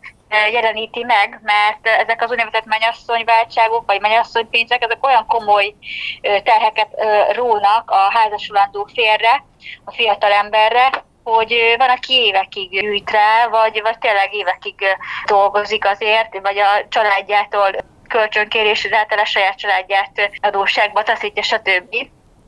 jeleníti 0.52 1.04
meg, 1.04 1.40
mert 1.42 1.86
ezek 1.86 2.22
az 2.22 2.30
úgynevezett 2.30 2.64
mennyasszonyváltságok, 2.64 3.86
vagy 3.86 4.00
mennyasszonypénzek, 4.00 4.82
ezek 4.82 5.06
olyan 5.06 5.26
komoly 5.26 5.74
terheket 6.20 6.88
rónak 7.32 7.90
a 7.90 8.10
házasulandó 8.10 8.88
férre, 8.94 9.44
a 9.84 9.92
fiatal 9.92 10.32
emberre, 10.32 10.90
hogy 11.24 11.74
van, 11.78 11.88
aki 11.88 12.14
évekig 12.14 12.70
gyűjt 12.70 13.10
rá, 13.10 13.48
vagy, 13.48 13.80
vagy 13.82 13.98
tényleg 13.98 14.34
évekig 14.34 14.84
dolgozik 15.26 15.86
azért, 15.86 16.40
vagy 16.40 16.58
a 16.58 16.86
családjától 16.88 17.70
kölcsönkérés, 18.12 18.88
által 18.90 19.18
a 19.18 19.24
saját 19.24 19.58
családját 19.58 20.30
adósságba 20.40 21.02
taszítja, 21.02 21.42
stb 21.42 21.94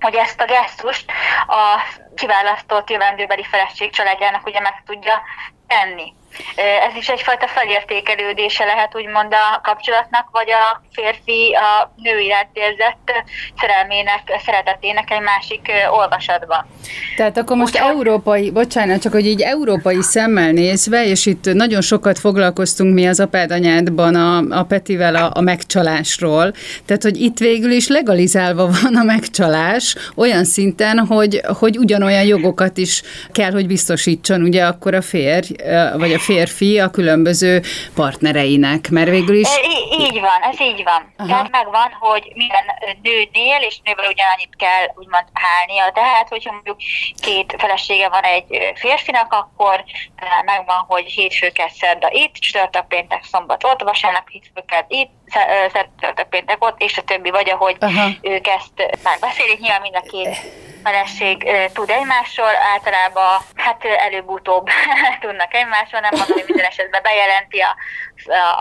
hogy 0.01 0.15
ezt 0.15 0.41
a 0.41 0.45
gesztust 0.45 1.11
a 1.47 1.81
kiválasztott 2.15 2.91
jövendőbeli 2.91 3.45
feleség 3.45 3.91
családjának 3.91 4.47
ugye 4.47 4.61
meg 4.61 4.83
tudja 4.87 5.23
tenni. 5.67 6.13
Ez 6.89 6.95
is 6.97 7.09
egyfajta 7.09 7.47
felértékelődése 7.49 8.65
lehet 8.65 8.97
úgymond 8.97 9.33
a 9.33 9.61
kapcsolatnak, 9.63 10.29
vagy 10.31 10.51
a 10.51 10.83
férfi 10.93 11.55
a 11.55 11.93
nő 11.97 12.19
iránt 12.19 12.49
érzett 12.53 13.13
szerelmének, 13.61 14.23
szeretetének 14.45 15.11
egy 15.11 15.21
másik 15.21 15.73
olvasatban. 15.91 16.67
Tehát 17.17 17.37
akkor 17.39 17.57
most 17.57 17.75
Úgy, 17.75 17.89
európai, 17.89 18.51
bocsánat, 18.51 19.03
csak 19.03 19.13
hogy 19.13 19.27
így 19.27 19.41
európai 19.41 20.03
szemmel 20.03 20.51
nézve, 20.51 21.07
és 21.07 21.27
itt 21.27 21.53
nagyon 21.53 21.81
sokat 21.81 22.19
foglalkoztunk 22.19 22.95
mi 22.95 23.07
az 23.07 23.21
apád 23.21 23.51
anyádban 23.51 24.15
a, 24.15 24.59
a 24.59 24.65
Petivel 24.65 25.15
a, 25.15 25.31
a 25.35 25.41
megcsalásról, 25.41 26.53
tehát 26.87 27.03
hogy 27.03 27.21
itt 27.21 27.39
végül 27.39 27.71
is 27.71 27.89
legalizálva 27.89 28.71
van 28.83 28.97
a 28.97 29.03
megcsalás 29.03 29.97
olyan 30.15 30.45
szinten, 30.45 30.99
hogy, 30.99 31.41
hogy 31.59 31.79
ugyanolyan 31.79 32.25
jogokat 32.25 32.77
is 32.77 33.03
kell, 33.33 33.51
hogy 33.51 33.67
biztosítson 33.67 34.43
ugye 34.43 34.65
akkor 34.65 34.95
a 34.95 35.03
férj, 35.03 35.55
vagy 35.97 36.13
a 36.13 36.19
férfi 36.25 36.79
a 36.79 36.91
különböző 36.91 37.63
partnereinek, 37.95 38.91
mert 38.91 39.09
végül 39.09 39.37
is... 39.37 39.49
Így, 39.65 40.01
így 40.01 40.21
van, 40.21 40.41
ez 40.51 40.61
így 40.61 40.83
van. 40.85 41.13
Aha. 41.17 41.29
Tehát 41.29 41.51
megvan, 41.51 41.97
hogy 42.01 42.33
minden 42.35 42.65
nőnél, 43.03 43.61
és 43.69 43.79
nővel 43.85 44.11
ugyanannyit 44.13 44.57
kell 44.57 44.87
úgymond 44.95 45.27
hálnia. 45.33 45.93
Tehát, 45.95 46.29
hogyha 46.29 46.53
mondjuk 46.53 46.77
két 47.21 47.55
felesége 47.59 48.09
van 48.09 48.23
egy 48.23 48.45
férfinak, 48.75 49.33
akkor 49.33 49.85
megvan, 50.45 50.85
hogy 50.89 51.05
hétfőket 51.05 51.73
szerda 51.73 52.09
itt, 52.11 52.35
csütörtök, 52.35 52.87
péntek, 52.89 53.25
szombat 53.25 53.65
ott, 53.65 53.83
vasárnap 53.83 54.29
hétfőket 54.29 54.85
itt, 54.89 55.11
szerdától 55.73 56.25
péntek 56.25 56.65
ott, 56.65 56.81
és 56.81 56.99
a 56.99 57.03
többi, 57.03 57.31
vagy 57.31 57.51
ahogy 57.51 57.77
Aha. 57.81 58.09
ők 58.21 58.47
ezt 58.47 58.99
megbeszélik, 59.03 59.59
nyilván 59.59 59.81
mind 59.81 59.97
a 59.97 60.11
két 60.11 60.64
feleség 60.85 61.49
tud 61.73 61.91
egymásról, 61.91 62.55
általában 62.73 63.41
hát 63.55 63.85
előbb-utóbb 63.85 64.67
tudnak 65.21 65.55
egymásról, 65.55 66.01
nem 66.01 66.11
mondom, 66.19 66.37
hogy 66.37 66.47
minden 66.47 66.67
esetben 66.67 67.03
bejelenti 67.03 67.61
a, 67.61 67.77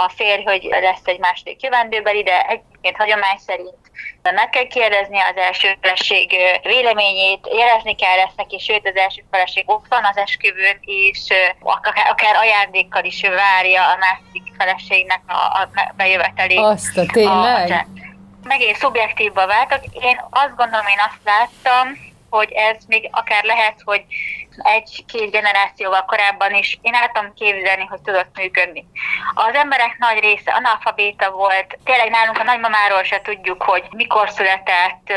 a 0.06 0.10
férj, 0.16 0.44
hogy 0.44 0.64
lesz 0.64 1.06
egy 1.06 1.20
második 1.20 1.62
jövendőbeli, 1.62 2.24
de 2.24 2.42
egyébként 2.42 2.98
hagyomány 2.98 3.38
szerint 3.38 3.84
meg 4.32 4.50
kell 4.50 4.68
kérdezni 4.68 5.20
az 5.20 5.36
első 5.36 5.78
feleség 5.82 6.36
véleményét, 6.64 7.48
jelezni 7.52 7.96
kell 7.96 8.18
ezt 8.18 8.36
neki, 8.36 8.60
sőt 8.60 8.88
az 8.88 8.96
első 8.96 9.24
feleség 9.32 9.64
ott 9.66 9.86
van 9.90 10.06
az 10.06 10.18
esküvőn, 10.18 10.78
és 10.82 11.20
akár, 11.60 12.10
akár 12.10 12.36
ajándékkal 12.36 13.04
is 13.04 13.22
várja 13.22 13.84
a 13.84 13.98
másik 13.98 14.54
feleségnek 14.58 15.22
a, 15.28 15.34
a 15.34 15.70
bejövetelét. 15.96 16.58
Azt 16.58 16.98
a 16.98 17.06
tényleg? 17.06 17.72
A, 17.72 17.86
megint 18.44 18.76
szubjektívba 18.76 19.48
váltak. 19.48 19.84
Én 19.86 20.22
azt 20.30 20.56
gondolom, 20.56 20.88
én 20.88 21.02
azt 21.08 21.20
láttam, 21.24 22.12
hogy 22.38 22.52
ez 22.52 22.78
még 22.88 23.10
akár 23.12 23.44
lehet, 23.44 23.82
hogy 23.84 24.04
egy-két 24.58 25.32
generációval 25.32 26.06
korábban 26.06 26.54
is 26.54 26.80
én 26.82 26.94
el 26.94 27.12
tudom 27.14 27.34
képzelni, 27.34 27.86
hogy 27.90 28.02
tudott 28.02 28.38
működni. 28.38 28.86
Az 29.34 29.54
emberek 29.54 29.96
nagy 29.98 30.20
része 30.20 30.52
analfabéta 30.52 31.32
volt, 31.32 31.78
tényleg 31.84 32.10
nálunk 32.10 32.40
a 32.40 32.44
nagymamáról 32.44 33.04
se 33.04 33.22
tudjuk, 33.22 33.64
hogy 33.64 33.84
mikor 33.92 34.30
született, 34.30 35.14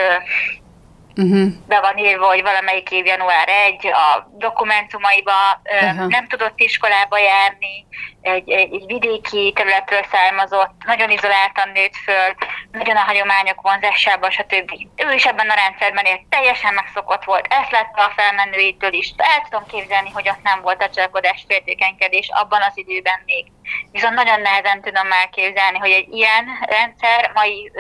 uh-huh. 1.17 1.49
be 1.67 1.81
van 1.81 1.99
írva, 1.99 2.27
hogy 2.27 2.43
valamelyik 2.43 2.91
év 2.91 3.07
január 3.07 3.49
1, 3.49 3.87
a 3.87 4.29
dokumentumaiba 4.39 5.61
uh-huh. 5.65 6.09
nem 6.09 6.27
tudott 6.29 6.61
iskolába 6.61 7.19
járni, 7.19 7.87
egy, 8.27 8.51
egy, 8.51 8.75
egy 8.75 8.87
vidéki 8.87 9.53
területről 9.55 10.05
származott, 10.11 10.71
nagyon 10.87 11.11
izoláltan 11.11 11.69
nőtt 11.75 11.97
föl, 11.97 12.35
nagyon 12.73 12.97
a 12.97 13.01
hagyományok 13.01 13.61
vonzásában, 13.61 14.31
stb. 14.31 14.73
Ő 14.97 15.13
is 15.13 15.25
ebben 15.25 15.51
a 15.51 15.55
rendszerben 15.55 16.05
élt, 16.05 16.21
teljesen 16.29 16.75
megszokott 16.75 17.25
volt, 17.25 17.47
ezt 17.49 17.71
látta 17.71 18.05
a 18.05 18.13
felmenőitől 18.17 18.93
is. 18.93 19.13
El 19.17 19.47
tudom 19.49 19.67
képzelni, 19.67 20.11
hogy 20.11 20.29
ott 20.29 20.43
nem 20.43 20.61
volt 20.61 20.83
a 20.83 20.91
csalkodás 20.91 21.45
féltékenykedés 21.49 22.29
abban 22.33 22.63
az 22.63 22.73
időben 22.75 23.21
még. 23.25 23.47
Viszont 23.93 24.15
nagyon 24.15 24.41
nehezen 24.41 24.81
tudom 24.83 25.13
elképzelni, 25.13 25.79
hogy 25.79 25.91
egy 25.91 26.09
ilyen 26.13 26.45
rendszer 26.61 27.31
mai, 27.35 27.73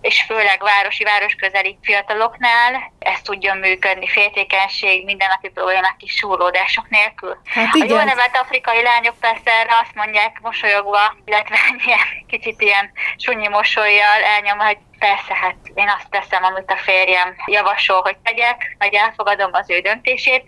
és 0.00 0.22
főleg 0.22 0.62
városi, 0.62 1.04
városközeli 1.04 1.78
fiataloknál 1.82 2.92
ezt 2.98 3.24
tudjon 3.24 3.56
működni, 3.56 4.08
féltékenység, 4.08 5.04
mindennapi 5.04 5.48
problémák 5.48 5.96
kis 5.96 6.12
súrlódások 6.12 6.88
nélkül. 6.88 7.36
Hát 7.44 7.74
igen. 7.74 7.88
A 7.88 7.90
jól 7.90 8.04
nevet 8.04 8.36
afrikai 8.36 8.82
lányok 8.82 9.14
persze 9.20 9.47
erre 9.48 9.78
azt 9.82 9.94
mondják 9.94 10.40
mosolyogva, 10.40 11.16
illetve 11.24 11.56
ilyen 11.86 11.98
kicsit 12.26 12.60
ilyen 12.60 12.90
sunyi 13.16 13.48
mosolyjal 13.48 14.22
elnyom, 14.22 14.58
hogy 14.58 14.78
persze, 14.98 15.34
hát 15.34 15.56
én 15.74 15.88
azt 15.98 16.10
teszem, 16.10 16.44
amit 16.44 16.70
a 16.70 16.76
férjem 16.76 17.36
javasol, 17.46 18.00
hogy 18.00 18.16
tegyek, 18.16 18.76
vagy 18.78 18.94
elfogadom 18.94 19.50
az 19.52 19.70
ő 19.70 19.80
döntését, 19.80 20.44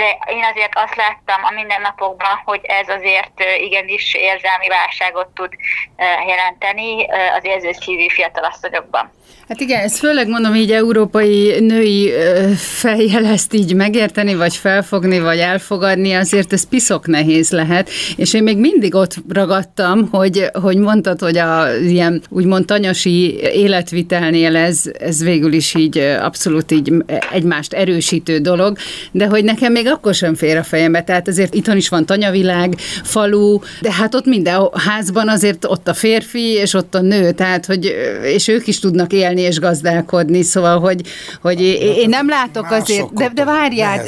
de 0.00 0.32
én 0.36 0.44
azért 0.52 0.74
azt 0.84 0.96
láttam 0.96 1.40
a 1.48 1.52
mindennapokban, 1.54 2.34
hogy 2.44 2.60
ez 2.62 2.88
azért 2.88 3.36
igenis 3.66 4.14
érzelmi 4.14 4.68
válságot 4.68 5.28
tud 5.34 5.52
jelenteni 6.26 7.06
az 7.36 7.44
érzőszívű 7.44 8.08
fiatalasszonyokban. 8.08 9.10
Hát 9.50 9.60
igen, 9.60 9.80
ezt 9.80 9.98
főleg 9.98 10.28
mondom 10.28 10.54
így 10.54 10.72
európai 10.72 11.60
női 11.60 12.12
fejjel 12.56 13.24
ezt 13.24 13.54
így 13.54 13.74
megérteni, 13.74 14.34
vagy 14.34 14.56
felfogni, 14.56 15.20
vagy 15.20 15.38
elfogadni, 15.38 16.12
azért 16.12 16.52
ez 16.52 16.68
piszok 16.68 17.06
nehéz 17.06 17.50
lehet, 17.50 17.90
és 18.16 18.34
én 18.34 18.42
még 18.42 18.58
mindig 18.58 18.94
ott 18.94 19.14
ragadtam, 19.28 20.08
hogy, 20.10 20.50
hogy 20.52 20.76
mondtad, 20.76 21.20
hogy 21.20 21.36
a 21.36 21.76
ilyen 21.76 22.22
úgymond 22.28 22.64
tanyasi 22.64 23.40
életvitelnél 23.40 24.56
ez, 24.56 24.82
ez 24.98 25.22
végül 25.22 25.52
is 25.52 25.74
így 25.74 25.98
abszolút 25.98 26.70
így 26.70 26.92
egymást 27.32 27.72
erősítő 27.72 28.38
dolog, 28.38 28.76
de 29.10 29.26
hogy 29.26 29.44
nekem 29.44 29.72
még 29.72 29.86
akkor 29.90 30.14
sem 30.14 30.34
fér 30.34 30.56
a 30.56 30.62
fejembe, 30.62 31.02
tehát 31.02 31.28
azért 31.28 31.54
itthon 31.54 31.76
is 31.76 31.88
van 31.88 32.06
tanyavilág, 32.06 32.74
falu, 33.04 33.58
de 33.80 33.92
hát 33.92 34.14
ott 34.14 34.26
minden 34.26 34.68
házban 34.72 35.28
azért 35.28 35.64
ott 35.64 35.88
a 35.88 35.94
férfi, 35.94 36.52
és 36.52 36.74
ott 36.74 36.94
a 36.94 37.00
nő, 37.00 37.32
tehát 37.32 37.66
hogy, 37.66 37.94
és 38.22 38.48
ők 38.48 38.66
is 38.66 38.78
tudnak 38.78 39.12
élni 39.12 39.40
és 39.40 39.58
gazdálkodni, 39.58 40.42
szóval, 40.42 40.80
hogy, 40.80 41.00
hogy 41.42 41.60
én 41.96 42.08
nem 42.08 42.28
látok 42.28 42.70
azért, 42.70 43.12
de, 43.14 43.30
de 43.34 43.44
várjál. 43.44 44.04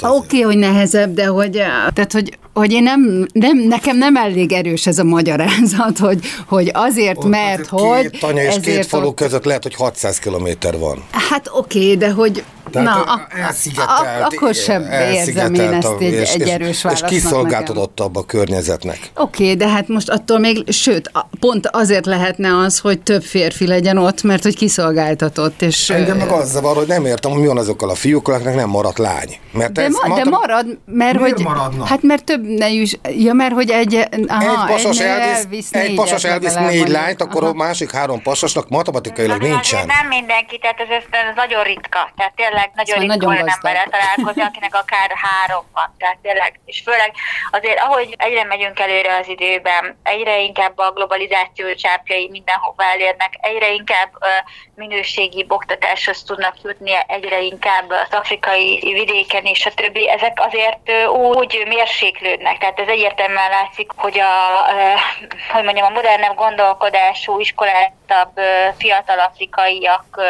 okay, 0.00 0.40
hogy 0.40 0.56
nehezebb, 0.56 1.14
de 1.14 1.26
hogy, 1.26 1.50
tehát, 1.92 2.12
hogy, 2.12 2.38
hogy 2.54 2.72
én 2.72 2.82
nem, 2.82 3.26
nem, 3.32 3.58
nekem 3.58 3.96
nem 3.96 4.16
elég 4.16 4.52
erős 4.52 4.86
ez 4.86 4.98
a 4.98 5.04
magyarázat, 5.04 5.98
hogy, 5.98 6.18
hogy 6.46 6.70
azért, 6.72 7.16
ott 7.18 7.28
mert 7.28 7.66
hogy... 7.66 8.10
Két 8.10 8.20
tanya 8.20 8.42
és 8.42 8.54
két 8.62 8.86
falu 8.86 9.06
ott... 9.06 9.16
között 9.16 9.44
lehet, 9.44 9.62
hogy 9.62 9.74
600 9.74 10.18
kilométer 10.18 10.78
van. 10.78 11.02
Hát 11.10 11.50
oké, 11.52 11.78
okay, 11.78 11.96
de 11.96 12.10
hogy 12.10 12.44
Tehát 12.72 12.88
Na, 13.06 13.12
ak- 13.12 13.32
elszigetelt, 13.38 14.22
ak- 14.22 14.34
akkor 14.34 14.54
sem 14.54 14.82
érzem 15.12 15.54
én 15.54 15.72
ezt 15.72 15.88
egy- 16.00 16.14
egy 16.14 16.48
erős 16.48 16.68
és, 16.68 16.74
és 16.76 16.82
válasznak 16.82 17.10
kiszolgáltatottabb 17.10 18.16
a 18.16 18.24
környezetnek. 18.24 18.98
Oké, 19.16 19.42
okay, 19.42 19.56
de 19.56 19.68
hát 19.68 19.88
most 19.88 20.08
attól 20.08 20.38
még, 20.38 20.72
sőt, 20.72 21.10
a- 21.12 21.28
pont 21.40 21.66
azért 21.66 22.06
lehetne 22.06 22.56
az, 22.58 22.78
hogy 22.78 23.00
több 23.00 23.22
férfi 23.22 23.66
legyen 23.66 23.98
ott, 23.98 24.22
mert 24.22 24.42
hogy 24.42 24.56
kiszolgáltatott, 24.56 25.62
és... 25.62 25.90
Engem 25.90 26.16
meg 26.16 26.28
az 26.28 26.50
zavar, 26.50 26.76
hogy 26.76 26.86
nem 26.86 27.04
értem, 27.06 27.30
hogy 27.30 27.40
mi 27.40 27.46
van 27.46 27.58
azokkal 27.58 27.90
a 27.90 27.94
fiúkkal, 27.94 28.34
akiknek 28.34 28.54
nem 28.54 28.68
maradt 28.68 28.98
lány. 28.98 29.36
Mert 29.52 29.72
de, 29.72 29.88
ma, 30.06 30.14
de 30.14 30.24
marad, 30.24 30.66
mert 30.86 31.18
Miért 31.20 31.36
hogy... 31.36 31.44
maradna? 31.44 31.84
Hát 31.84 32.02
mert 32.02 32.24
több 32.24 32.42
ne 32.46 32.68
is... 32.68 32.98
Ja, 33.18 33.32
mert 33.32 33.52
hogy 33.52 33.70
egy... 33.70 34.08
Aha, 34.26 34.50
egy 34.50 34.74
pasas 34.74 34.98
nő 34.98 35.04
elvisz, 35.06 35.72
egy 35.72 35.80
négyet 35.82 35.96
pasas 35.96 36.24
elvisz 36.24 36.54
négy 36.54 36.62
mondjuk. 36.64 36.88
lányt, 36.88 37.22
akkor 37.22 37.42
a 37.42 37.46
Aha. 37.46 37.54
másik 37.54 37.90
három 37.90 38.22
pasasnak 38.22 38.68
matematikailag 38.68 39.36
Azért 39.36 39.52
nincsen. 39.52 39.86
Nem 39.86 40.06
mindenki, 40.08 40.58
tehát 40.58 40.80
ez, 40.80 40.88
ez, 40.88 41.02
ez 41.10 41.34
nagyon 41.36 41.62
ritka. 41.62 42.12
Tehát 42.16 42.32
tényleg 42.52 42.70
nagyon 42.74 43.00
Szóval 43.00 43.16
nagyon 43.16 43.30
olyan 43.30 43.48
emberrel 43.48 43.86
találkozni, 43.86 44.42
akinek 44.42 44.74
akár 44.74 45.10
három 45.14 45.64
van. 45.72 45.94
Tehát 45.98 46.18
tényleg, 46.22 46.60
és 46.64 46.82
főleg 46.84 47.12
azért, 47.50 47.80
ahogy 47.80 48.14
egyre 48.18 48.44
megyünk 48.44 48.78
előre 48.78 49.16
az 49.16 49.28
időben, 49.28 50.00
egyre 50.02 50.40
inkább 50.40 50.78
a 50.78 50.90
globalizáció 50.90 51.74
csápjai 51.74 52.28
mindenhova 52.28 52.84
elérnek, 52.84 53.34
egyre 53.40 53.72
inkább 53.72 54.10
ö, 54.20 54.26
minőségi 54.74 55.44
oktatáshoz 55.48 56.22
tudnak 56.22 56.54
jutni, 56.62 56.90
egyre 57.06 57.40
inkább 57.40 57.90
az 57.90 58.14
afrikai 58.18 58.78
vidéken 58.82 59.44
és 59.44 59.66
a 59.66 59.74
többi, 59.74 60.10
ezek 60.10 60.38
azért 60.40 60.90
úgy 61.08 61.62
mérséklődnek. 61.66 62.58
Tehát 62.58 62.80
ez 62.80 62.88
egyértelműen 62.88 63.50
látszik, 63.50 63.90
hogy 63.96 64.18
a, 64.18 64.34
hogy 65.52 65.64
mondjam, 65.64 65.86
a 65.86 65.94
modernebb 65.94 66.34
gondolkodású, 66.34 67.40
iskolátabb, 67.40 68.40
fiatal 68.78 69.18
afrikaiak 69.18 70.20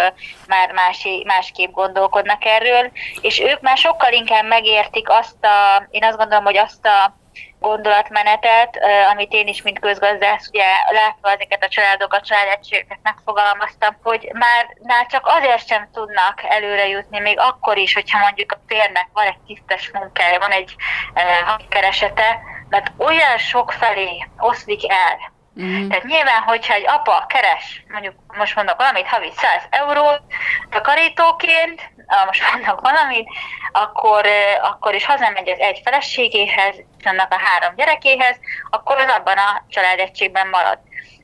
már 0.47 0.73
más, 0.73 1.07
másképp 1.25 1.71
gondolkodnak 1.71 2.12
erről, 2.41 2.91
és 3.21 3.41
ők 3.41 3.61
már 3.61 3.77
sokkal 3.77 4.13
inkább 4.13 4.47
megértik 4.47 5.09
azt 5.09 5.45
a, 5.45 5.87
én 5.91 6.05
azt 6.05 6.17
gondolom, 6.17 6.45
hogy 6.45 6.57
azt 6.57 6.87
a 6.87 7.21
gondolatmenetet, 7.63 8.79
amit 9.11 9.33
én 9.33 9.47
is, 9.47 9.63
mint 9.63 9.79
közgazdász, 9.79 10.49
ugye 10.49 10.65
látva 10.91 11.31
ezeket 11.31 11.65
a 11.65 11.69
családokat, 11.69 12.27
családegységeket 12.27 12.99
megfogalmaztam, 13.03 13.97
hogy 14.03 14.31
már, 14.33 14.77
már 14.83 15.07
csak 15.07 15.27
azért 15.27 15.67
sem 15.67 15.89
tudnak 15.93 16.41
előre 16.43 16.89
jutni, 16.89 17.19
még 17.19 17.39
akkor 17.39 17.77
is, 17.77 17.95
hogyha 17.95 18.19
mondjuk 18.19 18.53
a 18.53 18.63
férnek 18.67 19.09
van 19.13 19.27
egy 19.27 19.39
tisztes 19.47 19.91
munkája, 19.91 20.39
van 20.39 20.51
egy 20.51 20.75
ö, 21.15 21.21
keresete, 21.69 22.41
mert 22.69 22.93
olyan 22.99 23.39
sok 23.39 23.73
felé 23.73 24.29
oszlik 24.39 24.91
el, 24.91 25.32
Mhm. 25.55 25.89
tehát 25.89 26.05
nyilván, 26.05 26.43
hogyha 26.43 26.75
egy 26.75 26.87
apa 26.87 27.25
keres, 27.29 27.85
mondjuk 27.89 28.15
most 28.37 28.55
mondok 28.55 28.77
valamit, 28.77 29.07
havi 29.07 29.33
100 29.37 29.67
eurót 29.71 30.23
takarítóként, 30.71 31.91
most 32.27 32.43
mondok 32.53 32.81
valamit, 32.81 33.29
akkor, 33.73 34.27
akkor 34.63 34.95
is 34.95 35.05
hazamegy 35.05 35.49
az 35.49 35.59
egy 35.59 35.81
feleségéhez, 35.85 36.77
annak 37.05 37.33
a 37.33 37.41
három 37.45 37.75
gyerekéhez, 37.75 38.37
akkor 38.71 38.99
az 38.99 39.15
abban 39.19 39.39
a 39.39 39.65
családegységben 39.69 40.49
marad. 40.49 40.79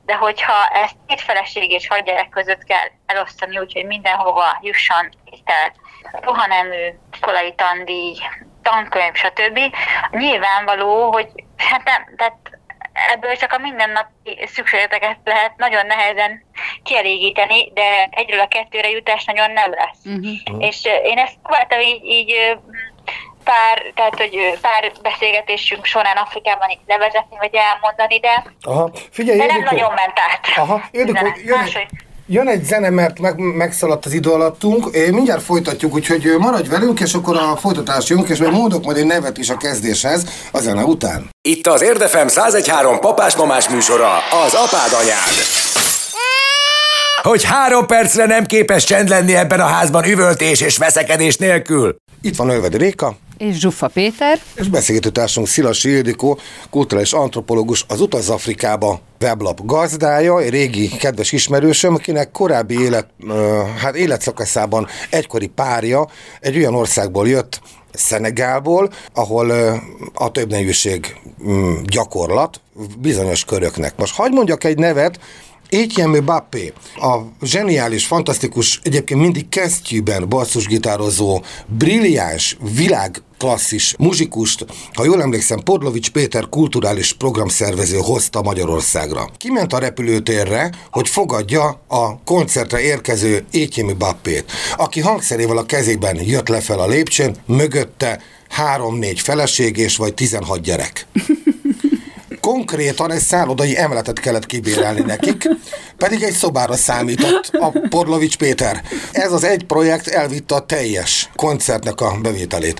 De 0.05 0.15
hogyha 0.15 0.67
ezt 0.67 0.95
két 1.07 1.21
feleség 1.21 1.71
és 1.71 1.87
hat 1.87 2.03
gyerek 2.03 2.29
között 2.29 2.63
kell 2.63 2.87
elosztani, 3.05 3.57
úgyhogy 3.57 3.85
mindenhova 3.85 4.57
jusson 4.61 5.09
étel, 5.25 5.73
rohanemű, 6.21 6.93
iskolai 7.13 7.53
tandíj, 7.55 8.17
tankönyv, 8.61 9.13
stb. 9.13 9.59
Nyilvánvaló, 10.11 11.11
hogy 11.11 11.27
hát 11.57 11.83
nem, 11.83 12.15
tehát 12.17 12.58
ebből 13.13 13.35
csak 13.35 13.53
a 13.53 13.57
mindennapi 13.57 14.47
szükségleteket 14.53 15.17
lehet 15.23 15.57
nagyon 15.57 15.85
nehezen 15.85 16.43
kielégíteni, 16.83 17.71
de 17.73 18.07
egyről 18.11 18.39
a 18.39 18.47
kettőre 18.47 18.89
jutás 18.89 19.25
nagyon 19.25 19.51
nem 19.51 19.71
lesz. 19.71 19.99
Mhm. 20.03 20.61
És 20.61 20.85
én 21.03 21.17
ezt 21.17 21.35
próbáltam 21.43 21.79
így, 21.79 22.05
így 22.05 22.57
pár, 23.43 23.91
tehát 23.95 24.15
hogy 24.17 24.57
pár 24.61 24.91
beszélgetésünk 25.01 25.85
során 25.85 26.17
Afrikában 26.17 26.69
így 26.69 26.79
levezetni, 26.87 27.37
vagy 27.37 27.55
elmondani, 27.55 28.19
de, 28.19 28.43
Aha, 28.61 28.89
figyelj, 29.11 29.37
de 29.37 29.45
nem 29.45 29.55
Ildikó. 29.55 29.75
nagyon 29.75 29.93
ment 29.93 30.19
át. 30.31 30.47
Aha, 30.55 30.81
Ildikó, 30.91 31.25
jön. 31.45 31.67
Jön 32.29 32.47
egy 32.47 32.63
zene, 32.63 32.89
mert 32.89 33.19
meg, 33.19 33.37
megszaladt 33.37 34.05
az 34.05 34.13
idő 34.13 34.29
alattunk. 34.29 34.89
Mindjárt 35.11 35.43
folytatjuk, 35.43 35.93
úgyhogy 35.93 36.35
maradj 36.37 36.69
velünk, 36.69 36.99
és 36.99 37.13
akkor 37.13 37.35
a 37.35 37.57
folytatás 37.57 38.09
jönk, 38.09 38.29
és 38.29 38.37
még 38.37 38.49
mondok 38.51 38.85
majd 38.85 38.97
egy 38.97 39.05
nevet 39.05 39.37
is 39.37 39.49
a 39.49 39.57
kezdéshez 39.57 40.25
a 40.51 40.59
zene 40.59 40.83
után. 40.83 41.29
Itt 41.41 41.67
az 41.67 41.81
Érdefem 41.81 42.27
1013 42.27 42.99
papás-mamás 42.99 43.69
műsora, 43.69 44.15
az 44.45 44.53
apád 44.53 44.93
anyád. 45.01 45.33
Hogy 47.21 47.43
három 47.43 47.85
percre 47.85 48.25
nem 48.25 48.45
képes 48.45 48.83
csend 48.83 49.09
lenni 49.09 49.35
ebben 49.35 49.59
a 49.59 49.65
házban 49.65 50.05
üvöltés 50.05 50.61
és 50.61 50.77
veszekedés 50.77 51.37
nélkül. 51.37 51.95
Itt 52.21 52.35
van 52.35 52.49
Ölvedi 52.49 52.77
Réka, 52.77 53.15
És 53.39 53.55
Zsuffa 53.59 53.87
Péter. 53.87 54.39
és 54.55 54.69
beszélgető 54.69 55.09
társunk 55.09 55.47
Szilasi 55.47 55.89
Ildikó, 55.89 56.39
kulturális 56.69 57.13
antropológus, 57.13 57.85
az 57.87 58.01
Utaz 58.01 58.29
Afrikába 58.29 59.01
weblap 59.21 59.65
gazdája, 59.65 60.39
régi 60.39 60.87
kedves 60.87 61.31
ismerősöm, 61.31 61.93
akinek 61.93 62.31
korábbi 62.31 62.81
élet, 62.81 63.07
hát 63.77 63.95
életszakaszában 63.95 64.87
egykori 65.09 65.47
párja 65.47 66.07
egy 66.39 66.57
olyan 66.57 66.75
országból 66.75 67.27
jött, 67.27 67.61
Szenegálból, 67.93 68.91
ahol 69.13 69.51
a 70.13 70.31
többneműség 70.31 71.15
mm, 71.47 71.73
gyakorlat 71.83 72.61
bizonyos 72.97 73.45
köröknek. 73.45 73.97
Most 73.97 74.15
hagyd 74.15 74.33
mondjak 74.33 74.63
egy 74.63 74.77
nevet, 74.77 75.19
Etienne 75.69 76.19
Bappé, 76.19 76.73
a 76.95 77.17
zseniális, 77.41 78.05
fantasztikus, 78.05 78.79
egyébként 78.83 79.21
mindig 79.21 79.49
kesztyűben 79.49 80.29
basszusgitározó, 80.29 81.43
brilliáns, 81.65 82.57
világklasszis 82.75 83.95
muzsikust, 83.97 84.65
ha 84.93 85.05
jól 85.05 85.21
emlékszem, 85.21 85.59
Podlovics 85.59 86.11
Péter 86.11 86.49
kulturális 86.49 87.13
programszervező 87.13 87.97
hozta 87.97 88.41
Magyarországra. 88.41 89.29
Kiment 89.37 89.73
a 89.73 89.79
repülőtérre, 89.79 90.71
hogy 90.91 91.07
fogadja 91.07 91.81
a 91.87 92.23
koncertre 92.23 92.81
érkező 92.81 93.45
Etienne 93.51 93.93
Bappét, 93.93 94.51
aki 94.77 94.99
hangszerével 94.99 95.57
a 95.57 95.65
kezében 95.65 96.15
jött 96.23 96.47
le 96.47 96.61
fel 96.61 96.79
a 96.79 96.87
lépcsőn, 96.87 97.35
mögötte 97.45 98.21
három-négy 98.49 99.19
feleség 99.19 99.77
és 99.77 99.97
vagy 99.97 100.13
16 100.13 100.61
gyerek 100.61 101.07
konkrétan 102.49 103.11
egy 103.11 103.19
szállodai 103.19 103.77
emeletet 103.77 104.19
kellett 104.19 104.45
kibérelni 104.45 105.01
nekik, 105.01 105.49
pedig 105.97 106.23
egy 106.23 106.33
szobára 106.33 106.75
számított 106.75 107.49
a 107.51 107.79
Porlovics 107.89 108.37
Péter. 108.37 108.83
Ez 109.11 109.31
az 109.31 109.43
egy 109.43 109.63
projekt 109.63 110.07
elvitte 110.07 110.55
a 110.55 110.65
teljes 110.65 111.29
koncertnek 111.35 112.01
a 112.01 112.17
bevételét. 112.21 112.79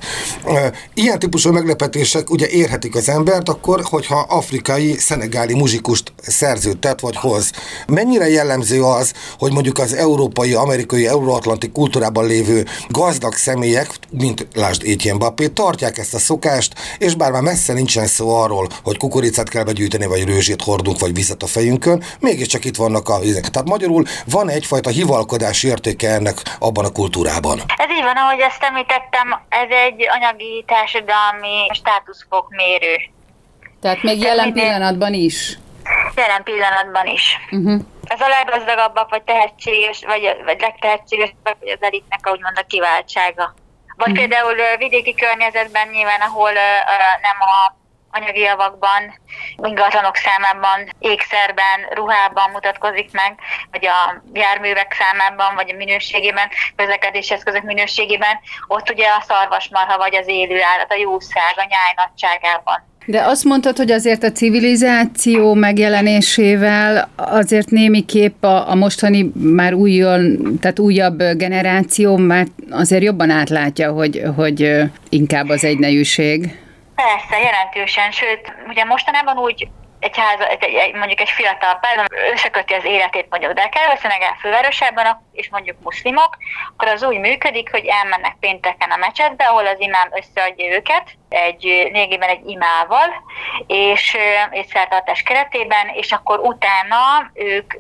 Ilyen 0.94 1.20
típusú 1.20 1.52
meglepetések 1.52 2.30
ugye 2.30 2.48
érhetik 2.48 2.96
az 2.96 3.10
embert 3.10 3.50
akkor, 3.50 3.82
hogyha 3.84 4.26
afrikai, 4.30 4.98
szenegáli 4.98 5.54
muzsikust 5.54 6.14
szerződtet 6.22 7.02
vagy 7.02 7.16
hoz. 7.16 7.52
Mennyire 7.88 8.30
jellemző 8.30 8.84
az, 8.84 9.14
hogy 9.40 9.54
mondjuk 9.54 9.78
az 9.78 9.94
európai, 9.94 10.54
amerikai, 10.54 11.08
euróatlanti 11.08 11.72
kultúrában 11.72 12.26
lévő 12.26 12.66
gazdag 12.88 13.34
személyek, 13.34 13.90
mint 14.10 14.48
lásd 14.54 14.84
Etienne 14.86 15.20
Bappé, 15.20 15.48
tartják 15.48 15.98
ezt 15.98 16.14
a 16.14 16.20
szokást, 16.20 16.74
és 16.98 17.16
bár 17.16 17.32
már 17.32 17.42
messze 17.42 17.74
nincsen 17.74 18.08
szó 18.08 18.36
arról, 18.36 18.68
hogy 18.84 18.98
kukoricát 18.98 19.50
kell 19.50 19.59
begyűjteni, 19.64 20.06
vagy 20.06 20.26
rőzsét 20.26 20.62
hordunk, 20.62 21.00
vagy 21.00 21.14
vizet 21.14 21.44
a 21.44 21.48
fejünkön, 21.48 22.04
mégiscsak 22.20 22.66
itt 22.66 22.76
vannak 22.76 23.10
a 23.10 23.20
vizek. 23.20 23.50
Tehát 23.50 23.68
magyarul 23.68 24.04
van 24.26 24.50
egyfajta 24.50 24.90
hivalkodás 24.90 25.64
értéke 25.64 26.10
ennek 26.10 26.38
abban 26.60 26.86
a 26.86 26.92
kultúrában. 26.92 27.60
Ez 27.78 27.90
így 27.98 28.04
van, 28.04 28.16
ahogy 28.16 28.40
ezt 28.40 28.64
említettem, 28.64 29.28
ez 29.50 29.70
egy 29.70 30.08
anyagi 30.10 30.64
társadalmi 30.68 31.70
státuszfokmérő. 31.74 32.96
Tehát 33.82 34.04
még 34.04 34.20
jelen 34.20 34.54
pillanatban 34.54 35.14
is. 35.14 35.58
Jelen 36.16 36.44
pillanatban 36.44 37.08
is. 37.08 37.38
Uh-huh. 37.52 37.82
Ez 38.04 38.22
a 38.22 38.28
leggazdagabbak, 38.28 39.10
vagy 39.10 39.22
tehetséges, 39.22 40.04
vagy, 40.06 40.36
vagy 40.46 40.60
legtehetségesebbek, 40.60 41.56
vagy 41.60 41.70
az 41.70 41.82
elitnek 41.82 42.20
a 42.26 42.32
úgymond 42.32 42.58
a 42.58 42.66
kiváltsága. 42.68 43.54
Vagy 43.96 44.12
például 44.12 44.58
ö, 44.58 44.78
vidéki 44.78 45.16
környezetben 45.16 45.88
nyilván, 45.88 46.22
ahol 46.22 46.50
ö, 46.50 46.70
nem 47.22 47.38
a 47.40 47.79
anyagi 48.12 48.40
javakban, 48.40 49.02
ingatlanok 49.64 50.16
számában, 50.16 50.80
ékszerben, 51.00 51.78
ruhában 51.94 52.50
mutatkozik 52.52 53.10
meg, 53.12 53.36
vagy 53.72 53.86
a 53.86 54.22
járművek 54.34 54.96
számában, 55.00 55.56
vagy 55.56 55.72
a 55.72 55.76
minőségében, 55.76 56.48
közlekedési 56.76 57.34
eszközök 57.34 57.64
minőségében, 57.64 58.40
ott 58.68 58.90
ugye 58.90 59.08
a 59.08 59.24
szarvasmarha 59.28 59.98
vagy 59.98 60.16
az 60.16 60.28
élő 60.28 60.62
állat, 60.62 60.92
a 60.92 60.96
jószág, 60.96 61.54
a 61.56 61.68
nyáj 61.70 61.94
nagyságában. 61.96 62.88
De 63.06 63.22
azt 63.22 63.44
mondtad, 63.44 63.78
hogy 63.78 63.92
azért 63.92 64.24
a 64.24 64.32
civilizáció 64.32 65.54
megjelenésével 65.54 67.10
azért 67.16 67.70
némiképp 67.70 68.44
a, 68.44 68.70
a 68.70 68.76
mostani 68.76 69.32
már 69.34 69.74
újon, 69.74 70.40
tehát 70.62 70.80
újabb 70.80 71.18
generáció 71.18 72.18
már 72.18 72.48
azért 72.70 73.04
jobban 73.04 73.30
átlátja, 73.30 73.92
hogy, 73.92 74.24
hogy 74.36 74.82
inkább 75.10 75.50
az 75.50 75.64
egynejűség. 75.64 76.60
Persze, 77.06 77.40
jelentősen, 77.40 78.12
sőt, 78.12 78.54
ugye 78.68 78.84
mostanában 78.84 79.38
úgy 79.38 79.68
egy 80.00 80.18
háza, 80.18 80.48
egy, 80.48 80.64
egy, 80.64 80.94
mondjuk 80.94 81.20
egy 81.20 81.30
fiatal 81.30 81.76
pár 81.76 82.08
összeköti 82.34 82.74
az 82.74 82.86
életét 82.86 83.28
mondjuk 83.30 83.60
Szenegál 84.02 84.38
fővárosában, 84.40 85.30
és 85.32 85.50
mondjuk 85.50 85.78
muszlimok, 85.84 86.38
akkor 86.72 86.88
az 86.88 87.04
úgy 87.04 87.20
működik, 87.20 87.72
hogy 87.72 87.86
elmennek 87.86 88.36
pénteken 88.40 88.92
a 88.92 88.98
mecsetbe, 88.98 89.44
ahol 89.44 89.66
az 89.66 89.80
imám 89.80 90.10
összeadja 90.12 90.76
őket, 90.76 91.18
egy 91.30 91.64
lényegében 91.64 92.30
egy 92.30 92.48
imával, 92.50 93.08
és 93.68 94.18
egy 94.50 94.68
szertartás 94.68 95.22
keretében, 95.22 95.88
és 95.94 96.12
akkor 96.12 96.40
utána 96.40 97.32
ők 97.34 97.74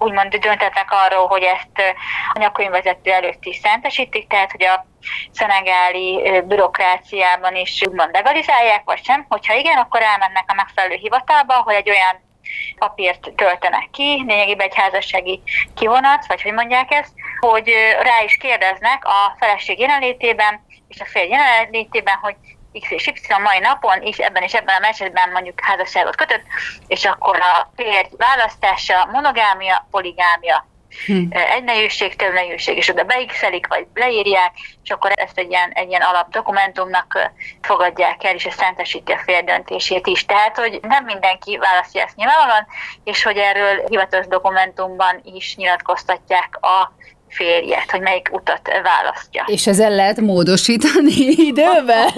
úgymond 0.00 0.36
döntetnek 0.36 0.88
arról, 0.90 1.26
hogy 1.26 1.42
ezt 1.42 1.94
a 2.32 2.38
nyakönyvvezető 2.38 3.10
előtt 3.10 3.44
is 3.44 3.56
szentesítik, 3.56 4.28
tehát 4.28 4.50
hogy 4.50 4.64
a 4.64 4.86
szenegáli 5.32 6.40
bürokráciában 6.44 7.56
is 7.56 7.82
úgymond 7.86 8.12
legalizálják, 8.12 8.82
vagy 8.84 9.04
sem. 9.04 9.26
Hogyha 9.28 9.54
igen, 9.54 9.78
akkor 9.78 10.02
elmennek 10.02 10.44
a 10.46 10.54
megfelelő 10.54 10.94
hivatalba, 10.94 11.56
ahol 11.56 11.74
egy 11.74 11.90
olyan 11.90 12.28
papírt 12.78 13.32
töltenek 13.36 13.88
ki, 13.90 14.24
lényegében 14.26 14.66
egy 14.66 14.76
házassági 14.76 15.42
kivonat, 15.74 16.26
vagy 16.26 16.42
hogy 16.42 16.52
mondják 16.52 16.92
ezt, 16.92 17.12
hogy 17.40 17.68
rá 18.02 18.22
is 18.24 18.36
kérdeznek 18.36 19.04
a 19.04 19.36
feleség 19.38 19.78
jelenlétében 19.78 20.66
és 20.88 21.00
a 21.00 21.04
férj 21.04 21.28
jelenlétében, 21.28 22.18
hogy 22.22 22.36
X 22.80 22.90
és 22.90 23.06
Y 23.06 23.42
mai 23.42 23.58
napon, 23.58 24.02
és 24.02 24.18
ebben 24.18 24.42
és 24.42 24.54
ebben 24.54 24.76
a 24.76 24.80
mesetben 24.80 25.30
mondjuk 25.30 25.60
házasságot 25.60 26.16
kötött, 26.16 26.44
és 26.86 27.04
akkor 27.04 27.36
a 27.40 27.70
férj 27.76 28.08
választása 28.16 29.08
monogámia, 29.12 29.86
poligámia. 29.90 30.68
Hm. 31.06 31.24
Egy 31.30 31.64
nejűség, 31.64 32.16
több 32.16 32.32
nejűség, 32.32 32.76
és 32.76 32.88
oda 32.88 33.04
beixelik, 33.04 33.66
vagy 33.66 33.86
leírják, 33.94 34.52
és 34.82 34.90
akkor 34.90 35.12
ezt 35.14 35.38
egy 35.38 35.50
ilyen, 35.50 35.70
egy 35.70 35.88
ilyen 35.88 36.00
alapdokumentumnak 36.00 37.30
fogadják 37.60 38.24
el, 38.24 38.34
és 38.34 38.44
ez 38.46 38.54
szentesíti 38.54 39.12
a 39.12 39.18
fél 39.18 39.42
döntését 39.42 40.06
is. 40.06 40.24
Tehát, 40.24 40.56
hogy 40.56 40.78
nem 40.82 41.04
mindenki 41.04 41.56
választja 41.56 42.02
ezt 42.02 42.16
nyilvánvalóan, 42.16 42.66
és 43.04 43.22
hogy 43.22 43.36
erről 43.36 43.84
hivatalos 43.88 44.26
dokumentumban 44.26 45.20
is 45.22 45.56
nyilatkoztatják 45.56 46.58
a 46.60 46.92
férjet, 47.30 47.90
hogy 47.90 48.00
melyik 48.00 48.28
utat 48.32 48.70
választja. 48.82 49.44
És 49.46 49.66
ezzel 49.66 49.90
lehet 49.90 50.20
módosítani 50.20 51.12
idővel? 51.50 52.08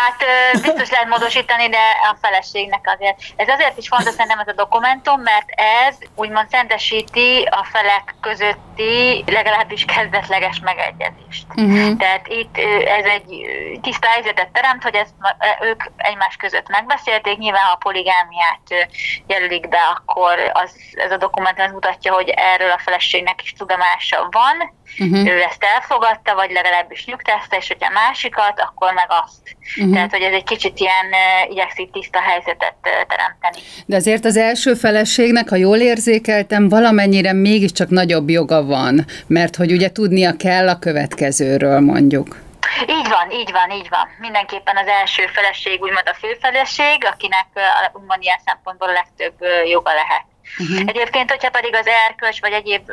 hát 0.00 0.24
biztos 0.52 0.90
lehet 0.90 1.08
módosítani, 1.08 1.68
de 1.68 1.84
a 2.10 2.16
feleségnek 2.22 2.90
azért. 2.94 3.18
Ez 3.36 3.48
azért 3.48 3.78
is 3.78 3.88
fontos 3.88 4.12
szerintem 4.12 4.38
ez 4.38 4.48
a 4.48 4.52
dokumentum, 4.52 5.20
mert 5.20 5.48
ez 5.86 5.96
úgymond 6.14 6.48
szentesíti 6.50 7.48
a 7.50 7.66
felek 7.72 8.14
közötti 8.20 9.24
legalábbis 9.26 9.84
kezdetleges 9.84 10.60
megegyezést. 10.60 11.46
Uh-huh. 11.56 11.96
Tehát 11.96 12.28
itt 12.28 12.56
ez 12.86 13.04
egy 13.04 13.46
tiszta 13.82 14.08
helyzetet 14.08 14.48
teremt, 14.48 14.82
hogy 14.82 14.94
ezt 14.94 15.14
ők 15.62 15.82
egymás 15.96 16.36
között 16.36 16.68
megbeszélték, 16.68 17.38
nyilván 17.38 17.62
ha 17.62 17.72
a 17.72 17.76
poligámiát 17.76 18.90
jelölik 19.26 19.68
be, 19.68 19.78
akkor 19.94 20.50
az, 20.52 20.70
ez 20.92 21.10
a 21.10 21.16
dokumentum 21.16 21.64
az 21.64 21.72
mutatja, 21.72 22.12
hogy 22.12 22.28
erről 22.28 22.70
a 22.70 22.78
feleség 22.78 23.05
feleségnek 23.06 23.42
is 23.42 23.52
tudomása 23.52 24.28
van, 24.30 24.56
uh-huh. 24.98 25.28
ő 25.28 25.40
ezt 25.40 25.64
elfogadta, 25.74 26.34
vagy 26.34 26.50
legalábbis 26.50 27.04
nyugtázta, 27.04 27.56
és 27.56 27.68
hogyha 27.68 27.90
másikat, 27.90 28.60
akkor 28.60 28.92
meg 28.92 29.06
azt. 29.24 29.56
Uh-huh. 29.76 29.94
Tehát, 29.94 30.10
hogy 30.10 30.22
ez 30.22 30.32
egy 30.32 30.44
kicsit 30.44 30.78
ilyen 30.78 31.06
uh, 31.10 31.50
igyekszik 31.50 31.90
tiszta 31.90 32.20
helyzetet 32.20 32.76
uh, 32.82 32.90
teremteni. 33.08 33.58
De 33.86 33.96
azért 33.96 34.24
az 34.24 34.36
első 34.36 34.74
feleségnek, 34.74 35.48
ha 35.48 35.56
jól 35.56 35.78
érzékeltem, 35.78 36.68
valamennyire 36.68 37.32
mégiscsak 37.32 37.88
nagyobb 37.88 38.28
joga 38.30 38.64
van, 38.64 39.04
mert 39.26 39.56
hogy 39.56 39.72
ugye 39.72 39.92
tudnia 39.92 40.32
kell 40.36 40.68
a 40.68 40.78
következőről 40.78 41.80
mondjuk. 41.80 42.44
Így 42.80 43.08
van, 43.08 43.30
így 43.30 43.52
van, 43.52 43.70
így 43.70 43.88
van. 43.88 44.06
Mindenképpen 44.18 44.76
az 44.76 44.86
első 44.86 45.26
feleség, 45.26 45.82
úgymond 45.82 46.08
a 46.08 46.14
főfeleség, 46.14 47.04
akinek 47.12 47.46
úgymond 47.92 48.22
ilyen 48.22 48.40
szempontból 48.44 48.88
a 48.88 48.92
legtöbb 48.92 49.36
joga 49.66 49.92
lehet. 49.92 50.24
Uh-huh. 50.58 50.82
Egyébként, 50.86 51.30
hogyha 51.30 51.50
pedig 51.50 51.74
az 51.74 51.86
erkölcs 51.86 52.40
vagy 52.40 52.52
egyéb, 52.52 52.90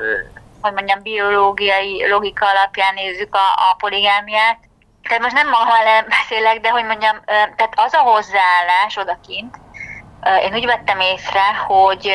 hogy 0.62 0.74
mondjam, 0.74 1.02
biológiai 1.02 2.08
logika 2.10 2.46
alapján 2.46 2.94
nézzük 2.94 3.36
a, 3.36 3.72
a 3.72 3.76
poligámiát, 3.78 4.60
tehát 5.08 5.24
most 5.24 5.36
nem 5.36 5.50
ma 5.50 5.58
beszélek, 6.08 6.60
de 6.60 6.70
hogy 6.70 6.86
mondjam, 6.86 7.22
tehát 7.26 7.74
az 7.76 7.94
a 7.94 7.98
hozzáállás 7.98 8.98
odakint, 8.98 9.56
én 10.44 10.54
úgy 10.54 10.66
vettem 10.66 11.00
észre, 11.00 11.56
hogy 11.68 12.12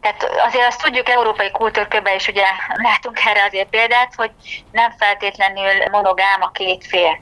tehát 0.00 0.24
azért 0.46 0.66
azt 0.66 0.82
tudjuk 0.82 1.08
európai 1.08 1.50
kultúrkörben 1.50 2.14
is 2.14 2.28
ugye 2.28 2.44
látunk 2.74 3.18
erre 3.24 3.44
azért 3.44 3.68
példát, 3.68 4.14
hogy 4.14 4.30
nem 4.72 4.90
feltétlenül 4.98 5.88
monogám 5.90 6.42
a 6.42 6.50
két 6.50 6.86
fél. 6.86 7.20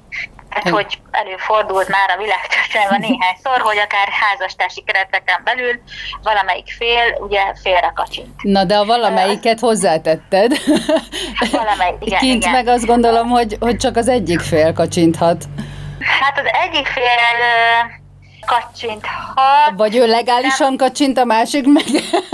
Tehát, 0.63 0.79
hogy 0.79 0.99
előfordult 1.11 1.89
már 1.89 2.11
a 2.17 2.23
világtörténelemben 2.23 3.01
néhányszor, 3.01 3.61
hogy 3.61 3.79
akár 3.79 4.09
házastársi 4.09 4.83
kereteken 4.83 5.41
belül 5.45 5.81
valamelyik 6.23 6.69
fél 6.79 7.17
ugye 7.21 7.41
félre 7.63 7.93
kacsint. 7.95 8.43
Na, 8.43 8.65
de 8.65 8.77
a 8.77 8.85
valamelyiket 8.85 9.61
hozzátetted. 9.61 10.53
Valamelyik, 11.51 11.97
igen, 12.07 12.19
Kint 12.19 12.43
igen. 12.43 12.53
meg 12.53 12.67
azt 12.67 12.87
gondolom, 12.87 13.29
hogy, 13.29 13.57
hogy 13.61 13.77
csak 13.77 13.97
az 13.97 14.09
egyik 14.09 14.41
fél 14.41 14.73
kacsinthat. 14.73 15.45
Hát 16.21 16.39
az 16.39 16.51
egyik 16.65 16.87
fél 16.87 17.05
kacsinthat. 18.47 19.73
Vagy 19.77 19.97
ő 19.97 20.07
legálisan 20.07 20.69
nem. 20.69 20.77
kacsint, 20.77 21.19
a 21.19 21.25
másik 21.25 21.67
meg, 21.67 21.85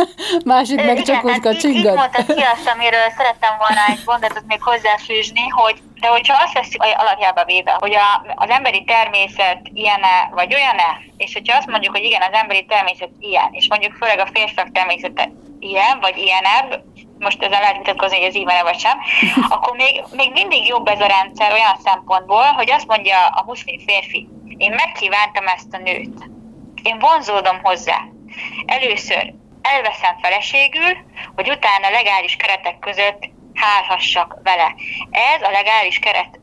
másik 0.55 0.77
meg 0.77 0.99
Igen, 0.99 1.05
csak 1.05 1.25
úgy 1.25 1.31
hát 1.31 1.41
kacsingat. 1.41 1.77
Így, 1.79 1.87
így 1.87 1.95
mondtad 1.95 2.27
ki 2.27 2.43
azt, 2.43 2.69
amiről 2.75 3.09
szerettem 3.17 3.55
volna 3.59 3.81
egy 3.89 4.03
mondatot 4.05 4.45
még 4.47 4.63
hozzáfűzni, 4.63 5.49
hogy 5.49 5.77
de 6.03 6.09
hogyha 6.09 6.43
azt 6.45 6.53
veszik 6.53 6.83
alapjába 6.83 7.45
véve, 7.45 7.77
hogy 7.79 7.95
a, 7.95 8.35
az 8.35 8.51
emberi 8.51 8.85
természet 8.85 9.61
ilyen-e, 9.73 10.31
vagy 10.35 10.55
olyan-e, 10.55 11.01
és 11.17 11.33
hogyha 11.33 11.57
azt 11.57 11.67
mondjuk, 11.67 11.95
hogy 11.97 12.05
igen, 12.05 12.23
az 12.23 12.33
emberi 12.33 12.65
természet 12.65 13.11
ilyen, 13.19 13.49
és 13.51 13.69
mondjuk 13.69 13.93
főleg 13.93 14.19
a 14.19 14.29
férfiak 14.33 14.73
természete 14.73 15.31
ilyen, 15.59 16.01
vagy 16.01 16.17
ilyenebb, 16.17 16.83
most 17.19 17.43
ezen 17.43 17.61
lehet 17.61 17.77
vitatkozni, 17.77 18.17
hogy 18.17 18.27
ez 18.27 18.35
így 18.35 18.45
van 18.45 18.63
vagy 18.63 18.79
sem, 18.79 18.99
akkor 19.55 19.77
még, 19.77 20.03
még 20.11 20.33
mindig 20.33 20.67
jobb 20.67 20.87
ez 20.87 21.01
a 21.01 21.07
rendszer 21.07 21.53
olyan 21.53 21.77
szempontból, 21.85 22.45
hogy 22.45 22.71
azt 22.71 22.87
mondja 22.87 23.27
a 23.27 23.45
muszlim 23.47 23.81
férfi, 23.87 24.29
én 24.57 24.71
megkívántam 24.71 25.47
ezt 25.47 25.75
a 25.75 25.79
nőt. 25.79 26.31
Én 26.83 26.99
vonzódom 26.99 27.63
hozzá. 27.63 27.99
Először 28.67 29.35
elveszem 29.63 30.19
feleségül, 30.23 30.97
hogy 31.35 31.51
utána 31.51 31.91
legális 31.91 32.37
keretek 32.37 32.79
között 32.79 33.31
hálhassak 33.55 34.39
vele. 34.43 34.75
Ez 35.11 35.43
a 35.43 35.51
legális 35.51 35.99
keret 35.99 36.41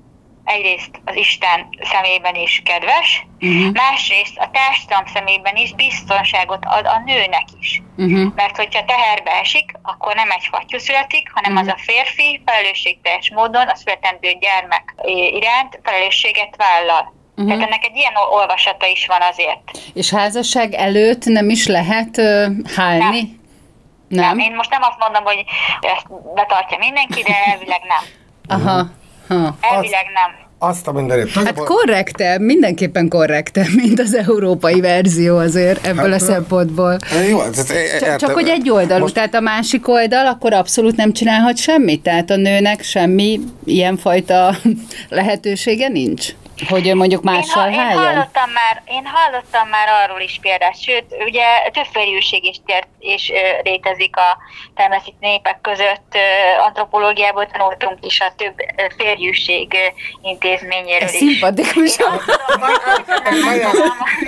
egyrészt 0.50 1.02
az 1.06 1.16
Isten 1.16 1.70
szemében 1.82 2.36
is 2.36 2.62
kedves, 2.66 3.26
uh-huh. 3.40 3.74
másrészt 3.74 4.38
a 4.38 4.50
társadalom 4.52 5.06
szemében 5.06 5.56
is 5.56 5.74
biztonságot 5.74 6.66
ad 6.66 6.86
a 6.86 7.02
nőnek 7.06 7.46
is. 7.60 7.82
Uh-huh. 7.98 8.34
Mert 8.36 8.56
hogyha 8.56 8.86
teherbe 8.86 9.32
esik, 9.32 9.72
akkor 9.82 10.16
nem 10.16 10.32
egy 10.32 10.48
fattyú 10.52 10.78
születik, 10.78 11.32
hanem 11.34 11.52
uh-huh. 11.52 11.68
az 11.68 11.74
a 11.74 11.84
férfi 11.92 12.42
felelősségteljes 12.46 13.32
módon 13.32 13.68
a 13.68 13.76
születendő 13.76 14.32
gyermek 14.40 14.96
iránt 15.32 15.80
felelősséget 15.84 16.56
vállal. 16.56 17.19
Uh-huh. 17.40 17.54
Tehát 17.54 17.68
ennek 17.68 17.86
egy 17.86 17.96
ilyen 17.96 18.14
olvasata 18.32 18.86
is 18.86 19.06
van 19.06 19.22
azért. 19.32 19.92
És 19.94 20.10
házasság 20.10 20.74
előtt 20.74 21.26
nem 21.26 21.50
is 21.50 21.68
lehet 21.68 22.18
uh, 22.18 22.46
hálni? 22.76 23.20
Nem. 23.20 23.38
Nem. 24.08 24.26
nem. 24.26 24.40
Én 24.40 24.56
most 24.56 24.70
nem 24.70 24.82
azt 24.82 25.00
mondom, 25.00 25.24
hogy 25.24 25.44
ezt 25.82 26.34
betartja 26.34 26.78
mindenki, 26.78 27.22
de 27.22 27.34
elvileg 27.52 27.82
nem. 27.88 28.04
Aha. 28.58 28.88
Ha. 29.28 29.58
Elvileg 29.62 30.06
nem. 30.14 30.48
Azt 30.62 30.88
a 30.88 30.92
mindenét. 30.92 31.32
Hát 31.32 31.64
korrekte, 31.64 32.40
mindenképpen 32.40 33.10
korrekte, 33.10 33.66
mint 33.84 34.00
az 34.00 34.16
európai 34.16 34.82
verzió 34.82 35.38
azért 35.38 35.86
ebből 35.86 36.12
hát, 36.12 36.22
a 36.22 36.26
szempontból. 36.26 36.98
Jó, 37.30 37.42
ez, 37.42 37.58
ez, 37.58 38.00
csak, 38.00 38.16
csak 38.16 38.34
hogy 38.34 38.48
egy 38.48 38.70
oldalú, 38.70 39.02
most... 39.02 39.14
tehát 39.14 39.34
a 39.34 39.40
másik 39.40 39.88
oldal 39.88 40.26
akkor 40.28 40.54
abszolút 40.54 40.96
nem 40.96 41.14
csinálhat 41.14 41.58
semmit, 41.58 42.02
tehát 42.04 42.30
a 42.30 42.36
nőnek 42.36 42.84
semmi 42.84 43.40
ilyenfajta 43.66 44.56
lehetősége 45.10 45.88
nincs 45.88 46.34
hogy 46.68 46.96
mondjuk 46.96 47.24
mással 47.24 47.68
én, 47.68 47.74
én 47.74 47.86
hallottam 47.86 48.50
már, 48.52 48.82
én 48.86 49.06
hallottam 49.06 49.68
már 49.70 49.88
arról 50.04 50.20
is 50.20 50.40
példát, 50.42 50.82
sőt, 50.82 51.06
ugye 51.26 51.44
többférjűség 51.74 52.46
is 52.46 52.62
tért, 52.66 52.88
és 53.00 53.32
ö, 53.34 53.62
létezik 53.64 54.16
a 54.18 54.38
természeti 54.76 55.16
népek 55.20 55.62
között, 55.62 56.12
ö, 56.16 56.62
antropológiából 56.66 57.48
tanultunk 57.52 58.06
is 58.06 58.20
a 58.20 58.34
több 58.38 58.54
férjűség 58.98 59.76
intézményéről 60.22 61.08
Ez 61.08 61.14
is. 61.14 61.20
szimpatikus. 61.20 61.98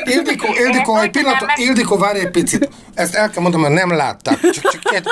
Ildikó, 0.04 0.54
Ildikó, 0.54 0.98
egy 0.98 1.12
pillanat, 1.12 1.52
Ildikó, 1.58 1.98
várj 1.98 2.20
egy 2.20 2.32
picit. 2.32 2.70
Ezt 2.96 3.16
el 3.16 3.30
kell 3.30 3.42
mondom, 3.42 3.62
mert 3.62 3.74
nem 3.74 3.96
látták. 3.96 4.40
Csak, 4.40 4.72
csak 4.72 4.94
egy, 4.94 5.08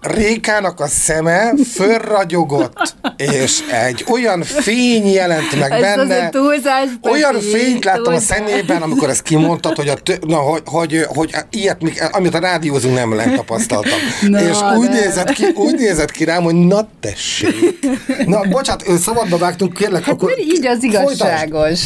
Rékának 0.00 0.80
a 0.80 0.86
szeme 0.86 1.52
fölragyogott, 1.72 2.94
és 3.16 3.60
egy 3.70 4.04
olyan 4.10 4.42
fény 4.42 5.06
jelent 5.06 5.58
meg 5.58 5.72
ez 5.72 5.80
benne. 5.80 6.28
Túlzás, 6.28 6.88
olyan 7.02 7.40
fényt 7.40 7.84
láttam 7.84 8.02
túlzás. 8.02 8.30
a 8.30 8.34
szemében, 8.34 8.82
amikor 8.82 9.08
ezt 9.08 9.22
kimondtad, 9.22 9.76
hogy, 9.76 9.88
a 9.88 9.94
tö- 9.94 10.24
na, 10.26 10.36
hogy, 10.36 10.62
hogy, 10.64 11.04
hogy 11.08 11.34
ilyet, 11.50 11.82
amit 12.12 12.34
a 12.34 12.38
rádiózunk 12.38 12.94
nem 12.94 13.14
lehet 13.14 13.34
tapasztaltam. 13.36 13.98
Na, 14.20 14.40
és 14.40 14.56
úgy 14.76 14.88
nézett, 14.88 15.30
ki, 15.30 15.44
úgy 15.54 15.74
nézett 15.74 16.10
ki 16.10 16.24
rám, 16.24 16.42
hogy 16.42 16.54
na 16.54 16.88
tessék. 17.00 17.78
Na, 18.26 18.40
bocsánat, 18.50 18.84
szabadba 18.98 19.38
vágtunk, 19.38 19.72
kérlek, 19.72 20.04
hát 20.04 20.14
akkor 20.14 20.38
így 20.38 20.66
az 20.66 20.82
igazságos. 20.82 21.84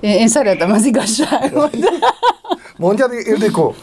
Én, 0.00 0.10
én 0.18 0.28
szeretem 0.28 0.70
az 0.70 0.84
igazságot. 0.84 1.76
Mondjad, 2.76 3.12
Ildikó? 3.24 3.74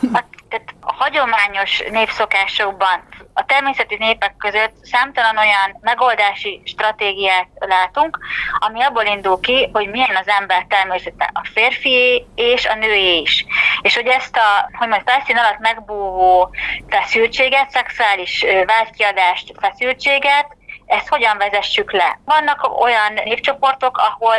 Tehát 0.51 0.73
a 0.81 0.93
hagyományos 0.93 1.83
népszokásokban 1.89 3.07
a 3.33 3.45
természeti 3.45 3.95
népek 3.95 4.35
között 4.37 4.73
számtalan 4.81 5.37
olyan 5.37 5.77
megoldási 5.81 6.61
stratégiát 6.65 7.47
látunk, 7.59 8.19
ami 8.59 8.81
abból 8.81 9.03
indul 9.05 9.39
ki, 9.39 9.69
hogy 9.73 9.89
milyen 9.89 10.15
az 10.15 10.27
ember 10.27 10.65
természete, 10.69 11.29
a 11.33 11.47
férfi 11.53 12.25
és 12.35 12.65
a 12.65 12.75
női 12.75 13.21
is. 13.21 13.45
És 13.81 13.95
hogy 13.95 14.07
ezt 14.07 14.37
a, 14.37 14.69
hogy 14.77 14.87
majd 14.87 15.01
felszín 15.05 15.37
alatt 15.37 15.59
megbúvó 15.59 16.49
feszültséget, 16.89 17.69
szexuális 17.69 18.45
vágykiadást, 18.65 19.53
feszültséget 19.59 20.47
ezt 20.91 21.07
hogyan 21.07 21.37
vezessük 21.37 21.91
le. 21.91 22.19
Vannak 22.25 22.81
olyan 22.81 23.13
népcsoportok, 23.13 23.97
ahol 23.97 24.35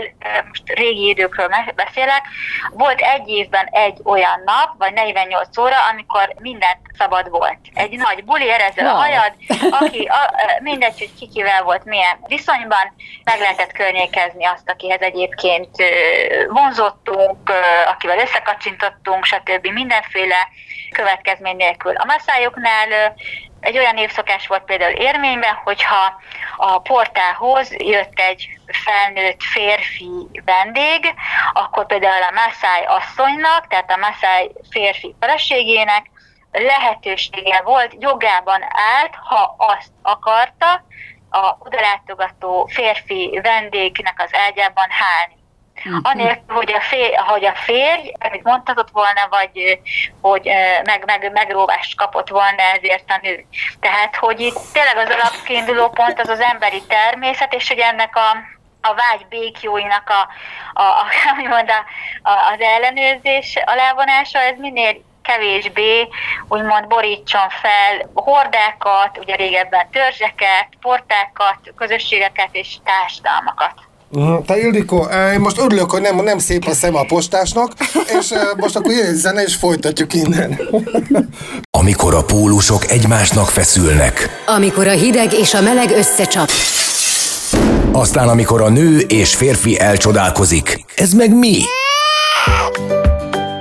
most 0.48 0.62
régi 0.66 1.08
időkről 1.08 1.48
beszélek, 1.74 2.22
volt 2.70 3.00
egy 3.00 3.28
évben 3.28 3.66
egy 3.66 4.00
olyan 4.04 4.42
nap, 4.44 4.74
vagy 4.78 4.92
48 4.92 5.58
óra, 5.58 5.76
amikor 5.90 6.34
mindent 6.40 6.80
szabad 6.98 7.30
volt. 7.30 7.58
Egy 7.74 7.98
nagy 7.98 8.24
buli, 8.24 8.50
erezzel 8.50 8.86
a 8.86 8.90
hajad, 8.90 9.32
aki 9.80 10.04
a, 10.04 10.30
mindegy, 10.62 10.98
hogy 10.98 11.14
kikivel 11.18 11.62
volt, 11.62 11.84
milyen 11.84 12.18
viszonyban, 12.26 12.94
meg 13.24 13.38
lehetett 13.38 13.72
környékezni 13.72 14.44
azt, 14.44 14.70
akihez 14.70 15.00
egyébként 15.00 15.76
vonzottunk, 16.48 17.52
akivel 17.86 18.18
összekacsintottunk, 18.18 19.24
stb. 19.24 19.66
mindenféle 19.66 20.48
következmény 20.90 21.56
nélkül. 21.56 21.96
A 21.96 22.04
masszájoknál 22.04 23.14
egy 23.62 23.78
olyan 23.78 23.96
évszakás 23.96 24.46
volt 24.46 24.64
például 24.64 24.92
érményben, 24.92 25.54
hogyha 25.64 26.20
a 26.56 26.78
portához 26.78 27.72
jött 27.72 28.18
egy 28.18 28.48
felnőtt 28.66 29.42
férfi 29.42 30.42
vendég, 30.44 31.14
akkor 31.52 31.86
például 31.86 32.22
a 32.22 32.32
Maasai 32.34 32.84
asszonynak, 32.86 33.66
tehát 33.66 33.90
a 33.90 33.96
Maasai 33.96 34.52
férfi 34.70 35.14
feleségének 35.20 36.10
lehetősége 36.52 37.60
volt, 37.64 37.94
jogában 37.98 38.62
állt, 38.62 39.14
ha 39.14 39.54
azt 39.58 39.92
akarta, 40.02 40.84
a 41.30 41.56
odalátogató 41.58 42.66
férfi 42.72 43.40
vendégnek 43.42 44.22
az 44.22 44.30
ágyában 44.32 44.88
hálni. 44.90 45.41
Uh-huh. 45.84 46.00
Anélkül, 46.02 46.56
hogy 46.56 46.72
a, 46.72 46.80
fér, 46.80 47.16
hogy 47.26 47.44
a 47.44 47.54
férj, 47.54 48.12
amit 48.18 48.42
mondhatott 48.42 48.90
volna, 48.90 49.26
vagy 49.30 49.80
hogy 50.20 50.50
meg, 50.84 51.02
meg, 51.06 51.32
megróvást 51.32 51.96
kapott 51.96 52.28
volna 52.28 52.62
ezért 52.62 53.10
a 53.10 53.18
nő. 53.22 53.44
Tehát, 53.80 54.16
hogy 54.16 54.40
itt 54.40 54.58
tényleg 54.72 54.96
az 54.96 55.10
alapkiinduló 55.10 55.88
pont 55.88 56.20
az 56.20 56.28
az 56.28 56.40
emberi 56.40 56.82
természet, 56.88 57.54
és 57.54 57.68
hogy 57.68 57.78
ennek 57.78 58.16
a, 58.16 58.36
a 58.88 58.94
vágy 58.94 59.26
békjóinak 59.28 60.10
a, 60.10 60.28
a, 60.80 60.82
a, 60.82 61.06
a, 61.60 62.30
a, 62.30 62.52
az 62.52 62.60
ellenőrzés 62.60 63.58
alávonása, 63.64 64.38
ez 64.38 64.58
minél 64.58 64.96
kevésbé 65.22 66.08
úgymond 66.48 66.86
borítson 66.86 67.48
fel 67.48 68.10
hordákat, 68.14 69.18
ugye 69.18 69.34
régebben 69.34 69.90
törzseket, 69.90 70.68
portákat, 70.80 71.58
közösségeket 71.76 72.48
és 72.52 72.76
társadalmakat. 72.84 73.90
Mhm. 74.14 74.32
Te 74.46 74.58
Ildikó, 74.58 75.08
én 75.32 75.40
most 75.40 75.58
örülök, 75.58 75.90
hogy 75.90 76.00
nem, 76.00 76.16
nem 76.16 76.38
szép 76.38 76.66
a 76.66 76.74
szem 76.74 76.96
a 76.96 77.04
postásnak, 77.04 77.72
és 78.20 78.32
most 78.56 78.76
akkor 78.76 78.92
jöjjön 78.92 79.16
zene, 79.16 79.42
és 79.42 79.54
folytatjuk 79.54 80.14
innen. 80.14 80.60
Amikor 81.78 82.14
a 82.14 82.24
pólusok 82.24 82.90
egymásnak 82.90 83.48
feszülnek. 83.48 84.28
Amikor 84.46 84.86
a 84.86 84.90
hideg 84.90 85.32
és 85.32 85.54
a 85.54 85.60
meleg 85.60 85.90
összecsap. 85.90 86.48
Aztán 87.92 88.28
amikor 88.28 88.60
a 88.60 88.68
nő 88.68 88.98
és 88.98 89.34
férfi 89.34 89.78
elcsodálkozik. 89.80 90.84
Ez 90.96 91.12
meg 91.12 91.34
mi? 91.34 91.58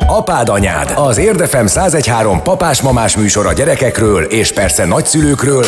Apád 0.08 0.50
anyád, 0.50 0.94
az 0.96 1.18
Érdefem 1.18 1.66
1013 1.66 2.44
papás-mamás 2.44 3.16
műsor 3.16 3.46
a 3.46 3.54
gyerekekről 3.54 4.24
és 4.24 4.52
persze 4.52 4.86
nagyszülőkről, 4.86 5.66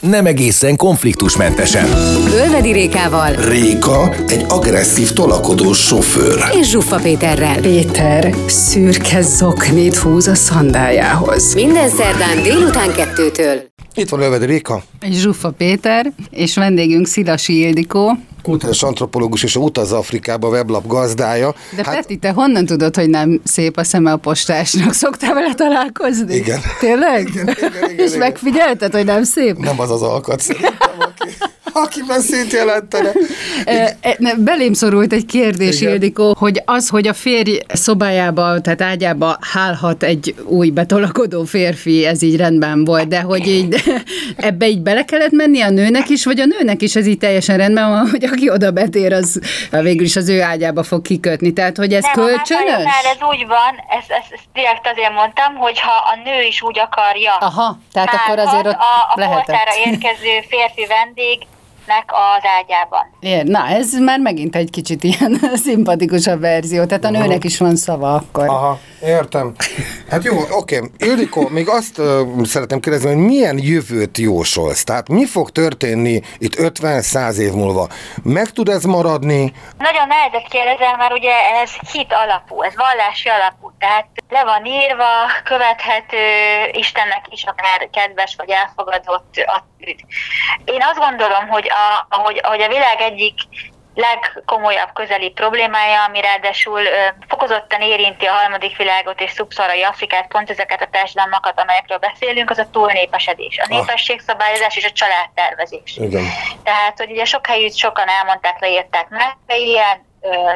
nem 0.00 0.26
egészen 0.26 0.76
konfliktusmentesen. 0.76 1.84
Ölvedi 2.32 2.72
Rékával. 2.72 3.32
Réka 3.32 4.14
egy 4.26 4.44
agresszív 4.48 5.12
tolakodó 5.12 5.72
sofőr. 5.72 6.44
És 6.60 6.68
Zsuffa 6.68 6.96
Péterrel. 6.96 7.60
Péter 7.60 8.34
szürke 8.46 9.22
zoknit 9.22 9.96
húz 9.96 10.26
a 10.26 10.34
szandájához. 10.34 11.54
Minden 11.54 11.88
szerdán 11.88 12.42
délután 12.42 12.92
kettőtől. 12.92 13.69
Itt 14.00 14.08
van 14.08 14.20
Ölvedi 14.20 14.44
Réka. 14.46 14.82
Zsuffa 15.10 15.50
Péter, 15.50 16.12
és 16.30 16.54
vendégünk 16.54 17.06
Szilasi 17.06 17.58
Ildikó, 17.58 18.16
kulturális 18.42 18.82
antropológus 18.82 19.42
és 19.42 19.56
Utaz 19.56 19.92
Afrikába 19.92 20.48
weblap 20.48 20.86
gazdája. 20.86 21.54
De 21.76 21.82
hát... 21.84 21.94
Peti, 21.94 22.16
te 22.16 22.30
honnan 22.30 22.66
tudod, 22.66 22.96
hogy 22.96 23.08
nem 23.08 23.40
szép 23.44 23.76
a 23.76 23.84
szeme 23.84 24.12
a 24.12 24.16
postásnak? 24.16 24.92
Szoktál 24.92 25.34
vele 25.34 25.54
találkozni? 25.54 26.34
Igen. 26.34 26.60
Tényleg? 26.78 27.28
Igen, 27.28 27.48
igen, 27.48 27.72
igen, 27.72 27.98
és 28.04 28.06
igen. 28.06 28.18
megfigyelted, 28.18 28.92
hogy 28.92 29.04
nem 29.04 29.22
szép? 29.22 29.56
Nem 29.56 29.80
az 29.80 29.90
az 29.90 30.02
alkat 30.02 30.40
szerintem, 30.40 30.90
aki, 30.98 31.30
aki 31.72 32.00
szét 32.18 32.52
jelentene. 32.52 33.12
E, 33.64 33.96
belém 34.36 34.72
szorult 34.72 35.12
egy 35.12 35.26
kérdés, 35.26 35.80
Igen. 35.80 35.92
Ildikó, 35.92 36.34
hogy 36.38 36.62
az, 36.64 36.88
hogy 36.88 37.06
a 37.06 37.12
férj 37.12 37.58
szobájába, 37.68 38.60
tehát 38.60 38.82
ágyába 38.82 39.36
hálhat 39.52 40.02
egy 40.02 40.34
új 40.44 40.70
betolakodó 40.70 41.44
férfi, 41.44 42.06
ez 42.06 42.22
így 42.22 42.36
rendben 42.36 42.84
volt, 42.84 43.08
de 43.08 43.20
hogy 43.20 43.46
így 43.46 43.82
ebbe 44.36 44.68
így 44.68 44.80
bele 44.80 45.04
kellett 45.04 45.30
menni 45.30 45.60
a 45.60 45.70
nőnek 45.70 46.08
is, 46.08 46.24
vagy 46.24 46.40
a 46.40 46.44
nőnek 46.44 46.82
is 46.82 46.96
ez 46.96 47.06
így 47.06 47.18
teljesen 47.18 47.56
rendben 47.56 47.88
van, 47.88 48.08
hogy 48.10 48.24
aki 48.24 48.50
oda 48.50 48.70
betér, 48.70 49.12
az 49.12 49.40
végül 49.70 50.04
is 50.04 50.16
az 50.16 50.28
ő 50.28 50.42
ágyába 50.42 50.82
fog 50.82 51.02
kikötni. 51.02 51.52
Tehát, 51.52 51.76
hogy 51.76 51.92
ez 51.92 52.02
Nem, 52.02 52.12
kölcsönös? 52.12 52.84
hát 52.84 53.04
ez 53.04 53.28
úgy 53.30 53.46
van, 53.46 53.72
ezt, 53.98 54.10
ezt, 54.10 54.32
ezt 54.32 54.44
direkt 54.52 54.86
azért 54.92 55.12
mondtam, 55.12 55.54
hogy 55.56 55.80
ha 55.80 55.92
a 56.12 56.14
nő 56.24 56.46
is 56.48 56.62
úgy 56.62 56.78
akarja, 56.78 57.32
Aha, 57.40 57.78
tehát 57.92 58.08
akkor 58.08 58.36
hálhat 58.36 58.46
azért 58.46 58.66
ott 58.66 58.72
a, 58.72 59.12
a 59.14 59.18
lehetett. 59.18 59.56
érkező 59.84 60.34
férfi 60.48 60.86
vendégnek 61.90 62.10
az 62.12 62.44
ágyában. 62.58 63.10
Ér, 63.20 63.44
na, 63.44 63.66
ez 63.66 63.92
már 63.92 64.18
megint 64.18 64.56
egy 64.56 64.70
kicsit 64.70 65.04
ilyen 65.04 65.40
szimpatikusabb 65.64 66.40
verzió, 66.40 66.84
tehát 66.84 67.04
a 67.04 67.10
nőnek 67.10 67.44
is 67.44 67.58
van 67.58 67.76
szava 67.76 68.14
akkor. 68.14 68.48
Aha, 68.48 68.78
értem. 69.02 69.54
Hát 70.10 70.24
jó, 70.24 70.36
oké. 70.50 70.80
Ildikó, 70.98 71.48
még 71.48 71.68
azt 71.68 71.98
uh, 71.98 72.44
szeretném 72.44 72.80
kérdezni, 72.80 73.08
hogy 73.08 73.24
milyen 73.24 73.58
jövőt 73.58 74.18
jósolsz? 74.18 74.84
Tehát 74.84 75.08
mi 75.08 75.26
fog 75.26 75.50
történni 75.50 76.20
itt 76.38 76.54
50-100 76.56 77.36
év 77.36 77.52
múlva? 77.52 77.88
Meg 78.22 78.50
tud 78.50 78.68
ez 78.68 78.84
maradni? 78.84 79.52
Nagyon 79.78 80.06
nehezet 80.06 80.48
kérdezel, 80.48 80.96
mert 80.96 81.12
ugye 81.12 81.32
ez 81.62 81.70
hit 81.92 82.12
alapú, 82.12 82.62
ez 82.62 82.74
vallási 82.76 83.28
alapú, 83.28 83.72
tehát 83.78 84.06
le 84.28 84.44
van 84.44 84.64
írva, 84.64 85.12
követhető, 85.44 86.24
Istennek 86.72 87.24
is 87.30 87.44
akár 87.44 87.88
kedves 87.92 88.34
vagy 88.36 88.50
elfogadott. 88.50 89.34
Én 90.64 90.82
azt 90.90 90.98
gondolom, 90.98 91.48
hogy 91.48 91.66
a, 91.80 92.06
ahogy, 92.08 92.40
ahogy 92.42 92.60
a 92.60 92.68
világ 92.68 93.00
egyik 93.00 93.34
legkomolyabb 93.94 94.92
közeli 94.92 95.30
problémája, 95.30 96.04
ami 96.04 96.20
ráadásul 96.20 96.80
ö, 96.80 97.06
fokozottan 97.28 97.80
érinti 97.80 98.26
a 98.26 98.32
harmadik 98.32 98.76
világot 98.76 99.20
és 99.20 99.30
szubszarai 99.30 99.82
Afrikát, 99.82 100.28
pont 100.28 100.50
ezeket 100.50 100.82
a 100.82 100.88
társadalmakat, 100.90 101.60
amelyekről 101.60 101.98
beszélünk, 101.98 102.50
az 102.50 102.58
a 102.58 102.70
túlnépesedés, 102.70 103.58
a 103.58 103.66
népességszabályozás 103.68 104.76
és 104.76 104.84
a 104.84 104.90
családtervezés. 104.90 105.96
Igen. 105.96 106.24
Tehát, 106.62 106.98
hogy 106.98 107.10
ugye 107.10 107.24
sok 107.24 107.46
helyütt 107.46 107.76
sokan 107.76 108.08
elmondták, 108.08 108.60
leírták 108.60 109.08
meg, 109.08 109.36
de 109.46 109.56
ilyen 109.56 110.06
ö, 110.20 110.52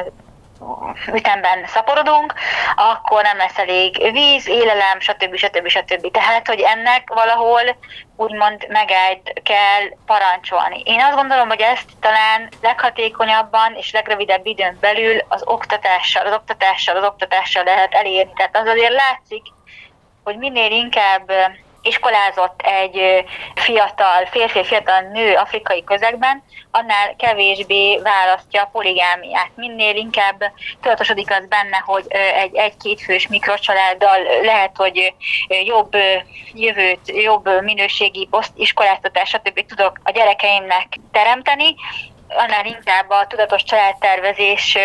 ütemben 1.13 1.65
szaporodunk, 1.67 2.33
akkor 2.75 3.23
nem 3.23 3.37
lesz 3.37 3.57
elég 3.57 4.11
víz, 4.11 4.47
élelem, 4.47 4.99
stb. 4.99 5.35
stb. 5.35 5.67
stb. 5.67 6.11
Tehát, 6.11 6.47
hogy 6.47 6.59
ennek 6.59 7.09
valahol 7.13 7.77
úgymond 8.15 8.65
megállt 8.67 9.33
kell 9.43 9.83
parancsolni. 10.05 10.81
Én 10.85 11.01
azt 11.01 11.15
gondolom, 11.15 11.47
hogy 11.47 11.61
ezt 11.61 11.89
talán 11.99 12.49
leghatékonyabban 12.61 13.75
és 13.75 13.91
legrövidebb 13.91 14.45
időn 14.45 14.77
belül 14.79 15.17
az 15.27 15.41
oktatással, 15.45 16.25
az 16.25 16.33
oktatással, 16.33 16.95
az 16.95 17.03
oktatással 17.03 17.63
lehet 17.63 17.93
elérni. 17.93 18.33
Tehát 18.35 18.57
az 18.57 18.67
azért 18.67 18.93
látszik, 18.93 19.43
hogy 20.23 20.37
minél 20.37 20.71
inkább 20.71 21.31
iskolázott 21.85 22.61
egy 22.61 23.25
fiatal, 23.55 24.25
férfi, 24.31 24.63
fiatal 24.63 24.99
nő 24.99 25.35
afrikai 25.35 25.83
közegben, 25.83 26.43
annál 26.71 27.15
kevésbé 27.17 27.99
választja 28.03 28.61
a 28.61 28.69
poligámiát. 28.71 29.49
Minél 29.55 29.95
inkább 29.95 30.43
tudatosodik 30.81 31.31
az 31.31 31.45
benne, 31.47 31.77
hogy 31.85 32.05
egy, 32.09 32.55
egy-két 32.55 33.01
fős 33.01 33.27
mikrocsaláddal 33.27 34.19
lehet, 34.41 34.71
hogy 34.75 35.13
jobb 35.65 35.95
jövőt, 36.53 36.99
jobb 37.05 37.61
minőségi 37.61 38.29
iskoláztatás, 38.55 39.29
stb. 39.29 39.65
tudok 39.65 39.99
a 40.03 40.11
gyerekeimnek 40.11 40.87
teremteni, 41.11 41.75
annál 42.27 42.65
inkább 42.65 43.09
a 43.09 43.27
tudatos 43.27 43.63
családtervezés 43.63 44.77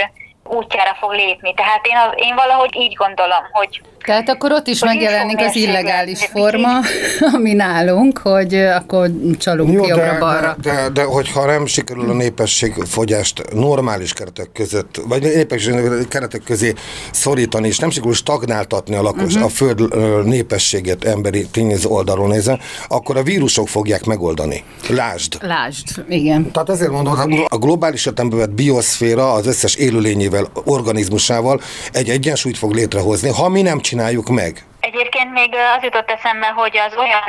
útjára 0.44 0.94
fog 0.94 1.12
lépni. 1.12 1.54
Tehát 1.54 1.86
én, 1.86 1.96
az, 1.96 2.12
én 2.14 2.34
valahogy 2.34 2.76
így 2.76 2.94
gondolom, 2.94 3.48
hogy 3.52 3.80
Tehát 4.04 4.28
akkor 4.28 4.52
ott 4.52 4.66
is 4.66 4.84
megjelenik 4.84 5.38
az 5.38 5.56
illegális 5.56 6.24
forma, 6.24 6.68
ami 7.34 7.52
nálunk, 7.52 8.18
hogy 8.18 8.54
akkor 8.54 9.10
csalunk 9.38 9.72
Jó, 9.72 9.82
de, 9.82 9.88
jobbra-balra. 9.88 10.56
de, 10.62 10.72
de, 10.72 10.88
de 10.88 11.02
hogyha 11.02 11.46
nem 11.46 11.66
sikerül 11.66 12.10
a 12.10 12.12
népességfogyást 12.12 13.52
normális 13.52 14.12
keretek 14.12 14.48
között, 14.52 15.00
vagy 15.08 15.22
népesség 15.22 15.74
keretek 16.08 16.42
közé 16.42 16.74
szorítani, 17.10 17.68
és 17.68 17.78
nem 17.78 17.90
sikerül 17.90 18.14
stagnáltatni 18.14 18.94
a 18.94 19.02
lakos, 19.02 19.34
uh-huh. 19.34 19.44
a 19.44 19.48
föld 19.48 19.94
népességet 20.24 21.04
emberi 21.04 21.46
tényező 21.46 21.88
oldalról 21.88 22.28
nézve, 22.28 22.58
akkor 22.88 23.16
a 23.16 23.22
vírusok 23.22 23.68
fogják 23.68 24.04
megoldani. 24.04 24.64
Lásd! 24.88 25.36
Lásd, 25.40 25.86
igen. 26.08 26.50
Tehát 26.50 26.70
ezért 26.70 26.90
mondom, 26.90 27.16
hogy 27.16 27.44
a 27.48 27.58
globális 27.58 28.06
értelemben 28.06 28.38
vett 28.38 28.50
bioszféra 28.50 29.32
az 29.32 29.46
összes 29.46 29.74
élőlényével, 29.74 30.46
organizmusával 30.64 31.60
egy 31.92 32.08
egyensúlyt 32.08 32.58
fog 32.58 32.74
létrehozni, 32.74 33.28
ha 33.28 33.48
mi 33.48 33.62
nem 33.62 33.80
csináljuk 33.90 34.28
meg. 34.28 34.64
Egyébként 34.80 35.32
még 35.32 35.54
az 35.76 35.82
jutott 35.82 36.10
eszembe, 36.10 36.46
hogy 36.46 36.76
az 36.76 36.94
olyan 36.96 37.22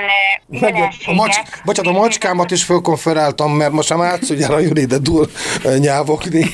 Meg 0.48 0.74
a, 0.74 0.78
jelenségek... 0.78 1.16
macs, 1.16 1.36
bocsánat, 1.64 1.96
a 1.96 2.00
macskámat 2.00 2.52
is 2.52 2.64
fölkonferáltam, 2.64 3.52
mert 3.52 3.72
most 3.72 3.94
már 3.94 4.12
átszudjára 4.12 4.60
jön 4.60 4.76
ide 4.76 4.98
dur 4.98 5.28
ö, 5.64 5.78
nyávogni 5.78 6.46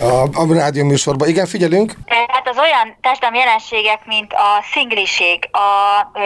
a, 0.00 0.40
a 0.40 0.54
rádió 0.54 0.84
műsorban. 0.84 1.28
Igen, 1.28 1.46
figyelünk. 1.46 1.94
Hát 2.06 2.48
az 2.48 2.58
olyan 2.58 2.96
társadalmi 3.00 3.38
jelenségek, 3.38 4.00
mint 4.06 4.32
a 4.32 4.64
szingliség, 4.72 5.48
a 5.52 5.68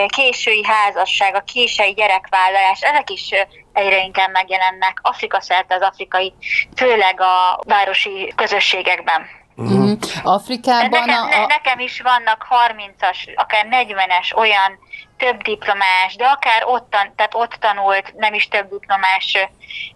késői 0.06 0.64
házasság, 0.64 1.34
a 1.34 1.44
késői 1.52 1.92
gyerekvállalás, 1.92 2.80
ezek 2.80 3.10
is 3.10 3.28
egyre 3.72 4.04
inkább 4.04 4.30
megjelennek 4.32 4.98
Afrika 5.02 5.40
szerte 5.40 5.74
az 5.74 5.82
afrikai, 5.82 6.32
főleg 6.76 7.20
a 7.20 7.60
városi 7.66 8.32
közösségekben. 8.36 9.20
Uh-huh. 9.56 9.98
Afrikában 10.22 10.88
nekem, 10.88 11.22
a, 11.22 11.26
ne, 11.26 11.36
a, 11.36 11.46
nekem 11.46 11.78
is 11.78 12.00
vannak 12.00 12.46
30-as, 12.50 13.34
akár 13.34 13.66
40-es 13.70 14.36
olyan 14.36 14.78
több 15.16 15.42
diplomás, 15.42 16.16
de 16.16 16.24
akár 16.24 16.62
ott, 16.64 16.90
tan, 16.90 17.12
tehát 17.16 17.34
ott 17.34 17.56
tanult, 17.60 18.14
nem 18.16 18.34
is 18.34 18.48
több 18.48 18.68
diplomás 18.70 19.48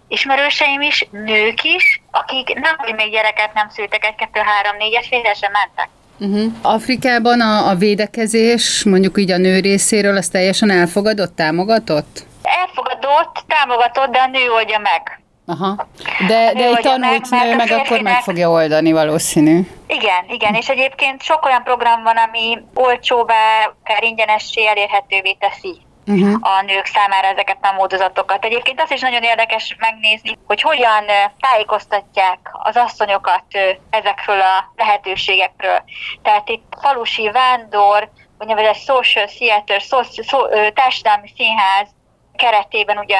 ismerőseim 0.08 0.80
is, 0.80 1.06
nők 1.10 1.62
is, 1.62 2.02
akik 2.10 2.54
nem, 2.54 2.76
hogy 2.76 2.94
még 2.94 3.10
gyereket 3.10 3.54
nem 3.54 3.68
szültek, 3.68 4.04
egy, 4.04 4.14
kettő, 4.14 4.40
három, 4.40 4.76
négyes, 4.76 5.08
félre 5.08 5.34
sem 5.34 5.52
mentek. 5.52 5.88
uh-huh. 6.18 6.72
Afrikában 6.74 7.40
a, 7.40 7.68
a 7.68 7.74
védekezés, 7.74 8.84
mondjuk 8.84 9.18
így 9.18 9.30
a 9.30 9.36
nő 9.36 9.60
részéről, 9.60 10.16
az 10.16 10.28
teljesen 10.28 10.70
elfogadott, 10.70 11.36
támogatott? 11.36 12.26
Elfogadott, 12.42 13.44
támogatott, 13.46 14.10
de 14.10 14.18
a 14.18 14.26
nő 14.26 14.50
oldja 14.50 14.78
meg. 14.78 15.19
Aha. 15.50 15.86
De, 16.26 16.52
de 16.52 16.60
Ő 16.60 16.64
egy 16.64 16.72
oldja 16.72 16.90
tanult 16.90 17.30
meg, 17.30 17.70
akkor 17.70 18.00
meg 18.00 18.20
fogja 18.22 18.50
oldani 18.50 18.92
valószínű. 18.92 19.60
Igen, 19.86 20.24
igen, 20.28 20.54
és 20.54 20.68
egyébként 20.68 21.22
sok 21.22 21.44
olyan 21.44 21.62
program 21.62 22.02
van, 22.02 22.16
ami 22.16 22.58
olcsóvá, 22.74 23.70
akár 23.82 24.02
ingyenessé 24.02 24.66
elérhetővé 24.66 25.32
teszi 25.32 25.80
Uh-huh. 26.06 26.34
a 26.40 26.62
nők 26.62 26.86
számára 26.86 27.26
ezeket 27.26 27.58
a 27.60 27.72
módozatokat. 27.72 28.44
Egyébként 28.44 28.80
azt 28.80 28.92
is 28.92 29.00
nagyon 29.00 29.22
érdekes 29.22 29.76
megnézni, 29.78 30.38
hogy 30.46 30.60
hogyan 30.60 31.04
tájékoztatják 31.40 32.38
az 32.52 32.76
asszonyokat 32.76 33.44
ezekről 33.90 34.40
a 34.40 34.72
lehetőségekről. 34.76 35.82
Tehát 36.22 36.48
itt 36.48 36.76
falusi 36.80 37.30
vándor, 37.30 38.10
úgynevezett 38.38 38.74
social 38.74 39.26
theater, 39.26 39.82
szó, 39.82 40.02
szó, 40.02 40.38
társadalmi 40.74 41.32
színház 41.36 41.88
keretében 42.36 42.98
ugye 42.98 43.16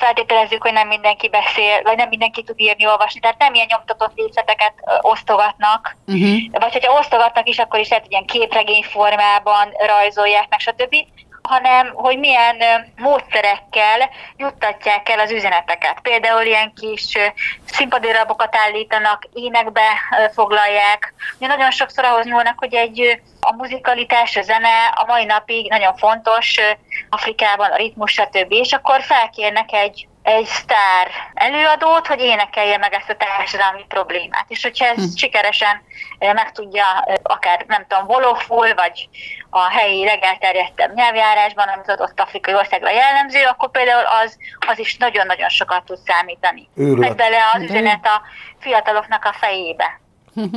feltételezzük, 0.00 0.62
hogy 0.62 0.72
nem 0.72 0.88
mindenki 0.88 1.28
beszél, 1.28 1.82
vagy 1.82 1.96
nem 1.96 2.08
mindenki 2.08 2.42
tud 2.42 2.60
írni, 2.60 2.86
olvasni, 2.86 3.20
tehát 3.20 3.38
nem 3.38 3.54
ilyen 3.54 3.66
nyomtatott 3.70 4.12
részleteket 4.16 4.74
osztogatnak, 5.00 5.96
Uh-huh. 6.06 6.60
vagy 6.60 6.72
hogyha 6.72 6.98
osztogatnak 6.98 7.48
is, 7.48 7.58
akkor 7.58 7.78
is 7.80 7.88
lehet, 7.88 8.04
hogy 8.04 8.12
ilyen 8.12 8.24
képregény 8.24 8.82
formában 8.82 9.68
rajzolják 9.86 10.46
meg, 10.48 10.60
stb., 10.60 10.96
hanem 11.42 11.92
hogy 11.94 12.18
milyen 12.18 12.56
módszerekkel 12.96 14.10
juttatják 14.36 15.08
el 15.08 15.18
az 15.18 15.30
üzeneteket. 15.30 16.00
Például 16.02 16.42
ilyen 16.42 16.72
kis 16.80 17.12
színpadirabokat 17.64 18.56
állítanak, 18.56 19.28
énekbe 19.32 19.86
foglalják. 20.32 21.14
Nagyon 21.38 21.70
sokszor 21.70 22.04
ahhoz 22.04 22.24
nyúlnak, 22.24 22.58
hogy 22.58 22.74
egy 22.74 23.22
a 23.40 23.54
muzikalitás, 23.54 24.36
a 24.36 24.42
zene 24.42 24.86
a 24.94 25.04
mai 25.06 25.24
napig 25.24 25.70
nagyon 25.70 25.96
fontos 25.96 26.54
Afrikában, 27.10 27.70
a 27.70 27.76
ritmus, 27.76 28.12
stb. 28.12 28.52
És 28.52 28.72
akkor 28.72 29.02
felkérnek 29.02 29.72
egy 29.72 30.08
egy 30.30 30.46
sztár 30.46 31.10
előadót, 31.34 32.06
hogy 32.06 32.20
énekelje 32.20 32.78
meg 32.78 32.92
ezt 32.92 33.10
a 33.10 33.16
társadalmi 33.16 33.84
problémát. 33.88 34.44
És 34.48 34.62
hogyha 34.62 34.86
ez 34.86 34.96
hm. 34.96 35.16
sikeresen 35.16 35.82
meg 36.18 36.52
tudja, 36.52 36.84
akár 37.22 37.64
nem 37.66 37.86
tudom, 37.88 38.06
voloful, 38.06 38.74
vagy 38.74 39.08
a 39.50 39.70
helyi 39.70 40.04
legelterjedtebb 40.04 40.94
nyelvjárásban, 40.94 41.68
amit 41.68 41.88
az 41.88 42.00
ott 42.00 42.20
afrikai 42.20 42.54
országra 42.54 42.90
jellemző, 42.90 43.44
akkor 43.44 43.70
például 43.70 44.04
az, 44.24 44.36
az 44.68 44.78
is 44.78 44.96
nagyon-nagyon 44.96 45.48
sokat 45.48 45.84
tud 45.84 45.98
számítani. 46.06 46.68
Őrület. 46.74 46.98
Megy 46.98 47.14
bele 47.14 47.38
az 47.54 47.62
üzenet 47.62 48.06
a 48.06 48.22
fiataloknak 48.60 49.24
a 49.24 49.32
fejébe. 49.32 50.00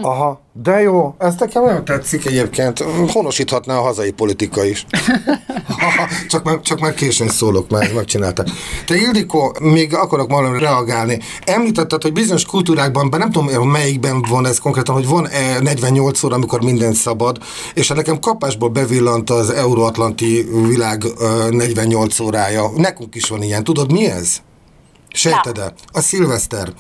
Aha, 0.02 0.42
de 0.64 0.82
jó, 0.82 1.16
ez 1.18 1.36
nekem 1.40 1.64
nagyon 1.64 1.86
tetszik 1.86 2.26
egyébként. 2.26 2.84
Honosíthatná 3.12 3.78
a 3.78 3.82
hazai 3.82 4.12
politika 4.12 4.66
is. 4.66 4.86
csak, 6.30 6.44
már, 6.44 6.60
csak 6.62 6.80
már 6.80 6.94
későn 6.94 7.28
szólok, 7.30 7.70
már 7.70 7.94
megcsinálta. 7.94 8.44
Te 8.86 8.96
Ildikó, 8.96 9.56
még 9.62 9.96
akarok 9.96 10.32
valami 10.32 10.60
reagálni. 10.60 11.20
Említetted, 11.46 12.02
hogy 12.02 12.14
bizonyos 12.14 12.46
kultúrákban, 12.46 13.08
nem 13.18 13.32
tudom, 13.32 13.70
melyikben 13.70 14.26
van 14.30 14.46
ez 14.46 14.60
konkrétan, 14.60 14.96
hogy 14.96 15.08
van 15.08 15.28
-e 15.28 15.60
48 15.60 16.24
óra, 16.24 16.36
amikor 16.36 16.62
minden 16.62 16.94
szabad, 16.94 17.38
és 17.74 17.88
hát 17.88 17.98
nekem 17.98 18.20
kapásból 18.20 18.70
bevillant 18.70 19.30
az 19.30 19.50
euróatlanti 19.50 20.48
világ 20.68 21.04
ö, 21.20 21.50
48 21.50 22.20
órája. 22.20 22.70
Nekünk 22.76 23.16
is 23.16 23.30
van 23.30 23.42
ilyen. 23.42 23.64
Tudod, 23.64 23.92
mi 23.92 24.06
ez? 24.06 24.42
Sejted-e? 25.14 25.74
A 25.92 26.02
szilveszter. 26.02 26.74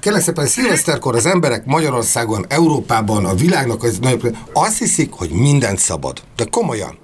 Kérlek 0.00 0.22
szépen, 0.22 0.46
szilveszterkor 0.46 1.14
az 1.16 1.26
emberek 1.26 1.64
Magyarországon, 1.64 2.44
Európában, 2.48 3.24
a 3.24 3.34
világnak 3.34 3.82
az 3.82 3.98
nagyobb, 3.98 4.36
azt 4.52 4.78
hiszik, 4.78 5.12
hogy 5.12 5.30
mindent 5.30 5.78
szabad. 5.78 6.22
De 6.36 6.44
komolyan. 6.44 6.98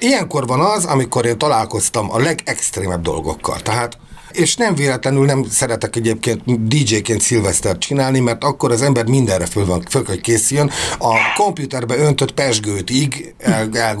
Ilyenkor 0.00 0.46
van 0.46 0.60
az, 0.60 0.84
amikor 0.84 1.26
én 1.26 1.38
találkoztam 1.38 2.12
a 2.12 2.18
legextrémebb 2.18 3.02
dolgokkal. 3.02 3.60
Tehát 3.60 3.98
és 4.32 4.56
nem 4.56 4.74
véletlenül 4.74 5.24
nem 5.24 5.44
szeretek 5.50 5.96
egyébként 5.96 6.66
DJ-ként 6.68 7.20
szilvesztert 7.20 7.78
csinálni, 7.78 8.20
mert 8.20 8.44
akkor 8.44 8.70
az 8.70 8.82
ember 8.82 9.04
mindenre 9.06 9.46
föl, 9.46 9.66
van, 9.66 9.82
föl 9.90 10.02
kell, 10.02 10.16
készüljön. 10.16 10.70
A 10.98 11.14
komputerbe 11.36 11.96
öntött 11.96 12.32
pesgőtig 12.32 13.34
el, 13.38 13.68
el, 13.72 13.96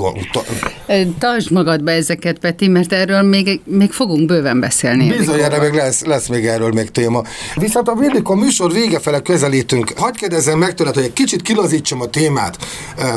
Ö, 0.86 1.02
Tartsd 1.18 1.50
magadba 1.50 1.90
ezeket, 1.90 2.38
Peti, 2.38 2.68
mert 2.68 2.92
erről 2.92 3.22
még, 3.22 3.60
még 3.64 3.92
fogunk 3.92 4.26
bőven 4.26 4.60
beszélni. 4.60 5.08
Bizonyára 5.08 5.58
meg 5.58 5.74
lesz, 5.74 6.04
lesz 6.04 6.26
még 6.26 6.46
erről 6.46 6.72
még 6.72 6.90
téma. 6.90 7.22
Viszont 7.54 7.88
a 7.88 7.94
Villik, 7.94 8.28
a 8.28 8.34
műsor 8.34 8.72
vége 8.72 8.98
fele 8.98 9.20
közelítünk. 9.20 9.92
Hagyj 9.96 10.18
kérdezzem 10.18 10.58
meg 10.58 10.74
tőled, 10.74 10.94
hogy 10.94 11.04
egy 11.04 11.12
kicsit 11.12 11.42
kilazítsam 11.42 12.00
a 12.00 12.06
témát. 12.06 12.58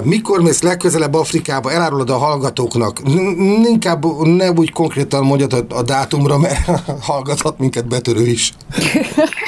Mikor 0.04 0.41
mész 0.41 0.62
legközelebb 0.62 1.13
Afrikába, 1.13 1.71
elárulod 1.71 2.10
a 2.10 2.17
hallgatóknak? 2.17 2.99
Inkább 3.65 4.06
ne 4.23 4.51
úgy 4.51 4.71
konkrétan 4.71 5.23
mondjad 5.23 5.54
a, 5.54 5.65
a 5.69 5.82
dátumra, 5.82 6.38
mert 6.38 6.67
hallgathat 7.06 7.58
minket 7.58 7.88
betörő 7.88 8.26
is. 8.28 8.52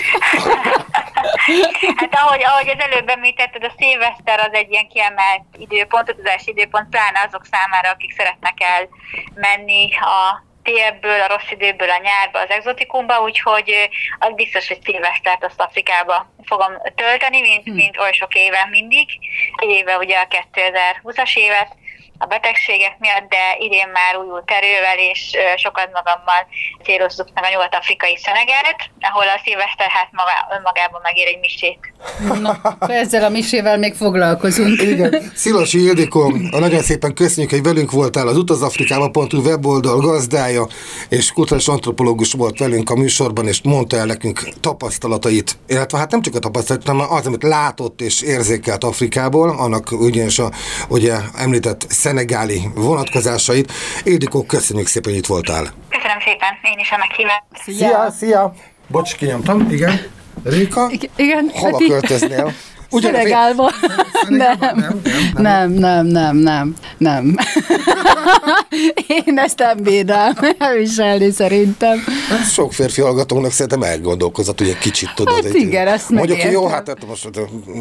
Hát 1.96 2.16
ahogy, 2.16 2.44
ahogy 2.44 2.70
az 2.70 2.80
előbb 2.80 3.10
említetted, 3.10 3.64
a 3.64 3.74
szilveszter 3.78 4.40
az 4.40 4.50
egy 4.52 4.72
ilyen 4.72 4.88
kiemelt 4.88 5.44
időpont, 5.58 6.12
utazási 6.12 6.50
időpont, 6.50 6.90
pláne 6.90 7.26
azok 7.28 7.46
számára, 7.52 7.90
akik 7.90 8.12
szeretnek 8.18 8.58
elmenni 8.60 9.90
a 9.96 10.46
télből, 10.64 11.22
a 11.22 11.28
rossz 11.28 11.52
időből 11.52 11.90
a 11.90 12.02
nyárba, 12.04 12.40
az 12.40 12.50
exotikumba, 12.50 13.22
úgyhogy 13.22 13.72
ö, 13.72 13.84
az 14.26 14.34
biztos, 14.36 14.68
hogy 14.68 14.82
szilvesztert 14.84 15.44
azt 15.44 15.62
Afrikába 15.62 16.34
fogom 16.44 16.72
tölteni, 16.96 17.42
mint, 17.42 17.66
mint 17.66 18.00
oly 18.00 18.12
sok 18.12 18.36
éve 18.36 18.68
mindig. 18.70 19.08
Éve 19.60 19.98
ugye 19.98 20.18
a 20.18 20.28
2020-as 20.54 21.38
évet, 21.38 21.76
a 22.18 22.26
betegségek 22.26 22.96
miatt, 23.00 23.28
de 23.30 23.44
idén 23.60 23.90
már 24.00 24.14
újult 24.22 24.52
erővel, 24.60 24.98
és 25.12 25.22
sokat 25.56 25.90
magammal 25.94 26.42
célozzuk 26.84 27.28
meg 27.34 27.44
a 27.44 27.50
nyugat-afrikai 27.54 28.18
Szenegelt, 28.26 28.80
ahol 29.10 29.28
a 29.36 29.42
szilveszter 29.44 29.90
hát 29.90 30.10
maga, 30.12 30.36
önmagában 30.58 31.02
megér 31.04 31.28
egy 31.28 31.40
misét. 31.40 31.80
Na, 32.46 32.78
ezzel 33.02 33.24
a 33.24 33.30
misével 33.30 33.78
még 33.78 33.94
foglalkozunk. 33.94 34.82
Igen. 34.82 35.32
Szilasi 35.36 35.80
Ildikó, 35.84 36.34
nagyon 36.52 36.82
szépen 36.82 37.14
köszönjük, 37.14 37.52
hogy 37.52 37.64
velünk 37.64 37.92
voltál 37.92 38.28
az 38.28 38.38
utazafrikába.hu 38.38 39.42
weboldal 39.42 40.00
gazdája, 40.00 40.68
és 41.10 41.32
kulturális 41.32 41.68
antropológus 41.68 42.34
volt 42.34 42.60
velünk 42.60 42.90
a 42.90 42.96
műsorban, 42.96 43.48
és 43.48 43.62
mondta 43.64 43.98
el 43.98 44.06
nekünk 44.06 44.40
tapasztalatait, 44.62 45.58
illetve 45.68 45.98
hát 45.98 46.12
nem 46.12 46.22
csak 46.22 46.36
a 46.36 46.40
tapasztalatait, 46.40 46.88
hanem 46.88 47.12
az, 47.12 47.26
amit 47.26 47.44
látott 47.44 48.02
és 48.02 48.22
érzékelt 48.22 48.84
Afrikából, 48.84 49.50
annak 49.50 49.92
ugyanis 49.92 50.40
a 50.40 50.52
ugye 50.88 51.16
említett 51.36 51.86
szenegáli 52.08 52.70
vonatkozásait. 52.76 53.72
Ildikó, 54.04 54.44
köszönjük 54.44 54.88
szépen, 54.88 55.12
hogy 55.12 55.22
itt 55.22 55.28
voltál. 55.28 55.64
Köszönöm 55.90 56.20
szépen, 56.26 56.50
én 56.74 56.80
is 56.80 56.92
a 56.92 56.98
meghívást. 56.98 57.44
Szia, 57.64 58.12
szia! 58.18 58.54
Bocs, 58.88 59.16
kinyomtam, 59.16 59.68
igen. 59.72 60.02
Réka, 60.44 60.92
Igen, 61.16 61.50
hova 61.54 61.78
Peti. 61.78 61.90
költöznél? 61.90 62.54
Szenegálba? 62.92 63.72
Nem. 64.28 64.58
Nem, 65.38 65.70
nem, 65.72 66.06
nem. 66.06 66.06
Nem, 66.06 66.36
nem, 66.38 66.76
nem. 66.98 67.36
Én 69.08 69.38
ezt 69.40 69.60
nem 69.60 69.78
bírnám 69.84 70.34
elviselni 70.58 71.32
szerintem. 71.32 72.04
Hát 72.30 72.52
sok 72.52 72.74
férfi 72.74 73.02
hallgatónak 73.02 73.52
szerintem 73.52 73.84
elgondolkozott, 73.84 74.58
hogy 74.58 74.68
egy 74.70 74.78
kicsit 74.78 75.10
tudod. 75.16 75.34
Hát 75.34 75.44
egy, 75.44 75.56
igen, 75.56 75.88
azt 75.88 76.10
Mondjuk, 76.10 76.42
hogy 76.42 76.52
jó, 76.52 76.68
hát 76.68 76.88
hát 76.88 77.06
most 77.08 77.30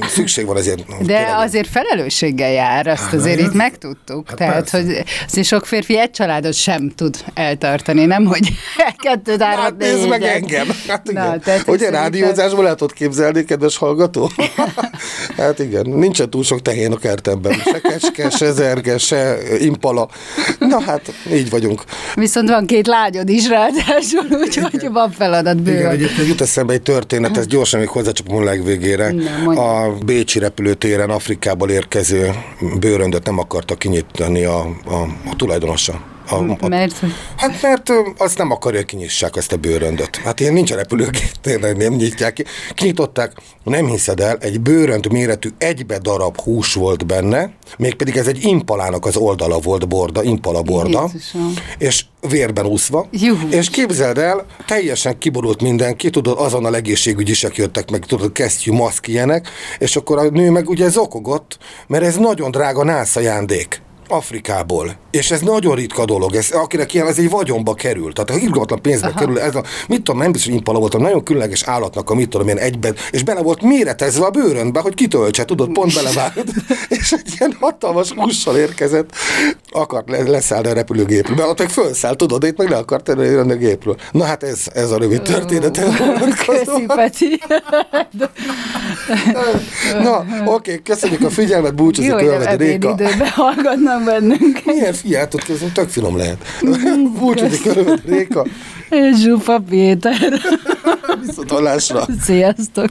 szükség 0.09 0.47
van 0.47 0.57
azért. 0.57 0.87
De 0.87 0.95
tényleg. 1.05 1.35
azért 1.37 1.69
felelősséggel 1.69 2.51
jár, 2.51 2.87
azt 2.87 3.13
azért 3.13 3.41
itt 3.41 3.53
megtudtuk. 3.53 4.29
Hát 4.29 4.37
Tehát, 4.37 4.55
persze. 4.55 4.77
hogy 4.83 5.05
azért 5.27 5.47
sok 5.47 5.67
férfi 5.67 5.99
egy 5.99 6.11
családot 6.11 6.55
sem 6.55 6.91
tud 6.97 7.17
eltartani, 7.35 8.05
nem, 8.05 8.25
hogy 8.25 8.49
kettőt, 9.03 9.43
hármat, 9.43 9.65
Hát 9.65 9.77
nézd 9.77 10.09
meg 10.09 10.23
engem. 10.23 10.67
Hát 10.89 11.13
Na, 11.13 11.39
tehát 11.39 11.63
Hogy 11.63 11.79
szerintem- 11.79 12.03
rádiózásból 12.03 12.69
el 12.69 12.75
tudod 12.75 12.93
képzelni, 12.97 13.45
kedves 13.45 13.77
hallgató? 13.77 14.31
hát 15.37 15.59
igen, 15.59 15.89
nincsen 15.89 16.31
túl 16.31 16.43
sok 16.43 16.63
tehén 16.63 16.93
a 16.93 16.97
kertemben. 16.97 17.53
Se 17.53 17.81
kecske, 17.81 18.31
se 18.31 18.53
zerge, 18.53 18.99
se 18.99 19.37
impala. 19.59 20.09
Na 20.59 20.81
hát, 20.81 21.13
így 21.33 21.51
vagyunk. 21.51 21.83
Viszont 22.15 22.49
van 22.49 22.67
két 22.67 22.87
lányod 22.87 23.29
is 23.29 23.49
ráadásul, 23.49 24.27
úgyhogy 24.31 24.89
van 24.93 25.11
feladat 25.11 25.59
Igen, 25.61 25.65
bőven. 25.75 25.91
egyébként 25.91 26.29
jut 26.29 26.41
eszembe 26.41 26.73
egy 26.73 26.83
történet, 26.83 27.37
ezt 27.37 27.49
gyorsan 27.49 27.81
még 27.81 27.89
hozzácsapom 27.89 28.37
a 28.37 28.45
legvégére. 28.45 29.15
Mondj. 29.45 29.61
a 29.61 29.95
Bécsi 30.05 30.39
repülőtéren 30.39 31.11
Afrikából 31.11 31.71
érkező 31.71 32.31
bőröndöt 32.79 33.25
nem 33.25 33.39
akarta 33.39 33.75
kinyitani 33.75 34.45
a, 34.45 34.59
a, 34.85 34.95
a 35.31 35.37
tulajdonosa. 35.37 36.15
A, 36.29 36.35
a, 36.35 36.69
Mert 36.69 36.95
Hát 37.37 37.63
mert 37.63 37.93
azt 38.17 38.39
nem 38.39 38.51
akarja, 38.51 38.83
kinyissák 38.83 39.37
ezt 39.37 39.53
a 39.53 39.57
bőröndöt. 39.57 40.17
Hát 40.17 40.41
ilyen 40.41 40.53
nincs 40.53 40.73
repülőgép, 40.73 41.31
tényleg 41.41 41.77
nem 41.77 41.93
nyitják 41.93 42.33
ki. 42.33 42.45
Kinyitották, 42.75 43.33
nem 43.65 43.87
hiszed 43.87 44.21
el, 44.21 44.37
egy 44.41 44.61
bőrönd 44.61 45.13
méretű 45.13 45.49
egybe 45.59 45.99
darab 45.99 46.41
hús 46.41 46.75
volt 46.75 47.07
benne, 47.07 47.51
mégpedig 47.79 48.17
ez 48.17 48.27
egy 48.27 48.45
impalának 48.45 49.07
az 49.07 49.17
oldala 49.17 49.59
volt 49.59 49.89
borda, 49.89 50.23
impala 50.23 50.63
borda, 50.63 51.09
Jézusom. 51.13 51.55
és 51.79 52.05
vérben 52.21 52.67
úszva. 52.67 53.07
Juh. 53.11 53.39
És 53.51 53.71
képzeld 53.71 54.19
el, 54.19 54.47
teljesen 54.67 55.19
kiborult 55.19 55.63
mindenki, 55.63 56.11
tudod, 56.11 56.39
azon 56.39 56.65
a 56.65 56.75
egészségügyisek 56.75 57.57
jöttek 57.57 57.91
meg, 57.91 58.05
tudod, 58.05 58.33
kesztyű, 58.33 58.73
maszk, 58.73 59.09
ilyenek, 59.09 59.49
és 59.79 59.97
akkor 59.97 60.19
a 60.19 60.31
nő 60.31 60.51
meg 60.51 60.69
ugye 60.69 60.89
zokogott, 60.89 61.59
mert 61.87 62.05
ez 62.05 62.17
nagyon 62.17 62.51
drága 62.51 62.85
nász 62.85 63.17
ajándék. 63.17 63.85
Afrikából. 64.09 64.97
És 65.11 65.31
ez 65.31 65.41
nagyon 65.41 65.75
ritka 65.75 66.05
dolog. 66.05 66.35
Ez, 66.35 66.51
akinek 66.51 66.95
ilyen, 66.95 67.07
ez 67.07 67.19
egy 67.19 67.31
vagyonba 67.31 67.75
kerül. 67.75 68.13
Tehát 68.13 68.43
irgalmatlan 68.43 68.83
pénzbe 68.83 69.07
Aha. 69.07 69.19
kerül. 69.19 69.41
Ez 69.41 69.55
a, 69.55 69.63
mit 69.89 70.03
tudom, 70.03 70.21
nem 70.21 70.33
biztos, 70.33 70.51
hogy 70.51 70.59
impala 70.59 70.79
volt, 70.79 70.93
hanem 70.93 71.07
nagyon 71.07 71.25
különleges 71.25 71.63
állatnak 71.63 72.11
a 72.11 72.15
mit 72.15 72.29
tudom, 72.29 72.47
ilyen 72.47 72.59
egyben, 72.59 72.97
és 73.11 73.23
bele 73.23 73.43
volt 73.43 73.63
méretezve 73.63 74.25
a 74.25 74.31
bőrönbe, 74.31 74.81
hogy 74.81 74.95
kitöltse, 74.95 75.45
tudod, 75.45 75.73
pont 75.73 75.95
belevágott. 75.95 76.47
és 76.99 77.13
egy 77.13 77.35
ilyen 77.39 77.57
hatalmas 77.61 78.11
hússal 78.11 78.57
érkezett. 78.57 79.11
Akart 79.71 80.11
le, 80.11 80.23
leszállni 80.23 80.69
a 80.69 80.73
repülőgépről. 80.73 81.37
Mert 81.37 81.49
ott 81.49 81.59
meg 81.59 81.71
fölszáll, 81.71 82.17
tudod, 82.17 82.45
itt 82.45 82.57
meg 82.57 82.69
le 82.69 82.77
akart 82.77 83.05
tenni 83.05 83.35
a 83.35 83.57
gépről. 83.57 83.97
Na 84.13 84.25
hát 84.25 84.43
ez, 84.43 84.61
ez 84.75 84.91
a 84.91 84.99
rövid 84.99 85.23
történet. 85.23 85.81
köszi, 86.47 86.87
Peti. 86.87 87.41
Na, 90.03 90.25
oké, 90.45 90.81
köszönjük 90.85 91.23
a 91.23 91.31
figyelmet, 91.31 91.75
búcsúzik 91.75 92.11
Jó, 92.11 92.17
Réka. 92.57 92.91
időben 92.91 93.29
hallgatnak 93.29 93.96
bennünk. 94.05 94.61
Milyen 94.65 94.93
fiát 94.93 95.29
tud 95.29 95.43
kezdeni, 95.43 95.73
tök 95.73 95.89
finom 95.89 96.17
lehet. 96.17 96.37
Búcsúzik 97.19 97.67
Ölvedi 97.67 98.01
Réka. 98.07 98.47
És 98.91 99.17
Zsufa 99.17 99.59
Péter. 99.69 100.17
Viszont 101.27 101.51
hallásra. 101.51 102.07
Sziasztok! 102.23 102.89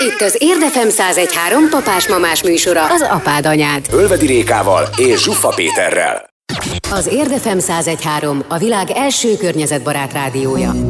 Itt 0.00 0.20
az 0.20 0.36
Érdefem 0.38 0.86
1013 0.86 1.68
papás-mamás 1.68 2.42
műsora, 2.42 2.86
az 2.86 3.02
apád 3.10 3.46
anyád. 3.46 3.86
Ölvedi 3.92 4.26
Rékával 4.26 4.88
és 4.96 5.22
Zsuffa 5.22 5.48
Péterrel. 5.48 6.28
Az 6.90 7.06
Érdefem 7.06 7.56
1013 7.58 8.42
a 8.48 8.58
világ 8.58 8.90
első 8.90 9.36
környezetbarát 9.36 10.12
rádiója. 10.12 10.89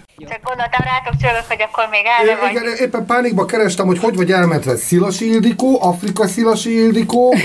Csak 0.29 0.39
gondoltam 0.43 0.85
rátok 0.85 1.21
csörgök, 1.21 1.47
hogy 1.47 1.61
akkor 1.61 1.87
még 1.91 2.01
elme 2.19 2.41
vagy. 2.41 2.51
Igen, 2.51 2.75
éppen 2.85 3.05
pánikba 3.05 3.45
kerestem, 3.45 3.85
hogy 3.85 3.99
hogy 3.99 4.15
vagy 4.15 4.31
elmentve 4.31 4.75
Szilasi 4.75 5.29
Ildikó, 5.29 5.77
Afrika 5.81 6.27
Szilasi 6.27 6.83
Ildikó. 6.83 7.35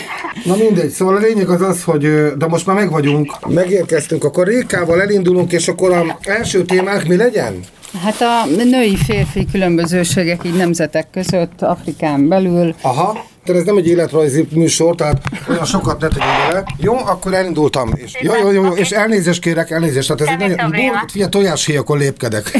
Na 0.44 0.56
mindegy, 0.56 0.90
szóval 0.90 1.16
a 1.16 1.18
lényeg 1.18 1.48
az 1.48 1.60
az, 1.60 1.84
hogy 1.84 2.32
de 2.36 2.46
most 2.46 2.66
már 2.66 2.76
meg 2.76 2.90
vagyunk. 2.90 3.46
Megérkeztünk, 3.46 4.24
akkor 4.24 4.46
Rékával 4.46 5.00
elindulunk, 5.00 5.52
és 5.52 5.68
akkor 5.68 5.92
a 5.92 6.18
első 6.22 6.64
témánk 6.64 7.04
mi 7.04 7.16
legyen? 7.16 7.60
Hát 8.02 8.20
a 8.20 8.44
női-férfi 8.64 9.46
különbözőségek 9.52 10.44
így 10.44 10.56
nemzetek 10.56 11.10
között, 11.10 11.62
Afrikán 11.62 12.28
belül. 12.28 12.74
Aha, 12.80 13.24
tehát 13.44 13.60
ez 13.60 13.66
nem 13.66 13.76
egy 13.76 13.88
életrajzi 13.88 14.46
műsor, 14.50 14.94
tehát 14.94 15.16
olyan 15.48 15.64
sokat 15.64 16.00
ne 16.00 16.08
tegyünk 16.08 16.46
bele. 16.46 16.64
Jó, 16.78 16.96
akkor 16.96 17.34
elindultam. 17.34 17.90
És, 17.94 18.12
jó, 18.20 18.34
jó, 18.34 18.50
jó, 18.50 18.64
jó, 18.64 18.72
és 18.72 18.90
elnézést 18.90 19.40
kérek, 19.40 19.70
elnézést. 19.70 20.06
Tehát 20.06 20.22
ez 20.22 20.28
egy 20.28 20.38
Semmi 20.38 20.50
nagyon... 20.50 20.70
probléma. 20.70 20.92
Bor, 20.92 21.10
figyelj, 21.10 21.30
tojáshéjakon 21.30 21.98
lépkedek. 21.98 22.50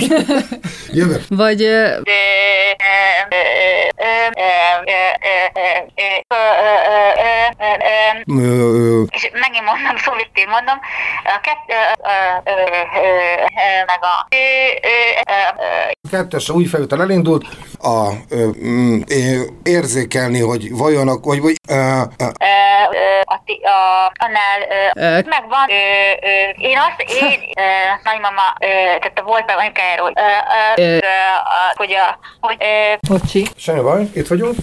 Jövök. 0.99 1.23
Vagy 1.29 1.61
És 9.11 9.31
megint 9.33 9.65
mondom, 9.65 9.97
szólítén 10.05 10.49
mondom, 10.49 10.79
a 11.25 11.41
kett, 11.47 11.67
ö, 11.69 11.81
ö, 12.45 12.53
ö, 12.53 12.63
ö, 13.01 13.56
meg 13.87 13.99
a 14.01 14.27
kettes 16.11 16.49
új 16.49 16.65
felvétel 16.65 17.01
elindult, 17.01 17.45
a, 17.83 18.09
ö, 18.31 18.47
mm, 18.65 19.01
ö, 19.11 19.41
érzékelni, 19.63 20.41
hogy 20.41 20.77
vajon, 20.77 21.09
a- 21.09 21.21
vagy, 21.21 21.41
vagy 21.41 21.57
ö, 21.69 21.75
ö, 21.75 22.25
ö, 22.25 22.25
ö, 22.97 23.21
a, 23.25 23.41
ti- 23.45 23.61
a, 23.63 24.13
annál 24.25 24.61
ö, 24.95 25.01
Ö. 25.01 25.21
megvan. 25.29 25.67
Ö, 25.69 25.75
ö, 26.27 26.67
én 26.69 26.79
azt, 26.79 27.11
én 27.23 27.41
ö, 27.59 27.63
nagymama, 28.05 28.43
ö, 28.61 28.67
tehát 28.67 29.23
volt 29.25 29.47
be 29.47 29.53
anyukájáról, 29.53 30.13
ö, 30.15 30.83
ö, 30.83 30.85
ö, 30.95 30.97
a- 31.45 31.73
hogy 31.77 31.93
a, 31.93 32.19
hogy 32.41 32.57
ö, 32.61 32.95
bocsi. 33.09 33.47
semmi 33.57 33.81
baj, 33.81 34.03
itt 34.15 34.27
vagyunk, 34.27 34.55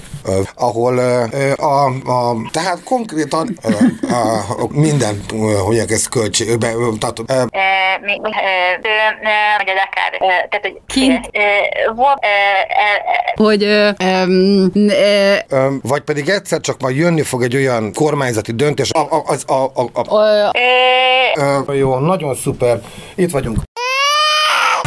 ahol 0.56 0.98
ö, 0.98 1.52
a, 1.56 1.86
a, 1.86 2.36
tehát 2.52 2.84
konkrétan 2.84 3.58
a, 3.64 4.14
a, 4.14 4.68
minden, 4.70 5.22
hogy 5.66 5.74
mondják, 5.84 6.02
ez 6.02 6.08
költség, 6.08 6.58
be, 6.58 6.72
tehát, 7.00 7.18
mi, 8.02 8.20
vagy 9.58 9.70
az 9.70 9.82
akár, 9.86 10.18
tehát, 10.50 10.60
hogy 10.62 10.82
Kint. 10.88 11.30
Hogy 13.36 13.64
vagy 15.82 16.02
pedig 16.02 16.30
egyszer 16.30 16.60
csak 16.60 16.82
majd 16.82 16.96
jönni 16.96 17.22
fog 17.22 17.44
egy 17.44 17.56
olyan 17.56 17.94
kormányzati 17.94 18.52
döntés, 18.52 18.92
a, 18.92 19.00
a, 19.00 19.24
az, 19.26 19.44
a, 19.48 19.64
a, 19.64 19.90
a, 19.94 20.26
ö, 20.26 20.50
ö, 21.36 21.60
ö, 21.68 21.74
jó, 21.74 21.98
nagyon 21.98 22.36
szuper, 22.36 22.82
itt 23.16 23.32
vagyunk. 23.32 23.58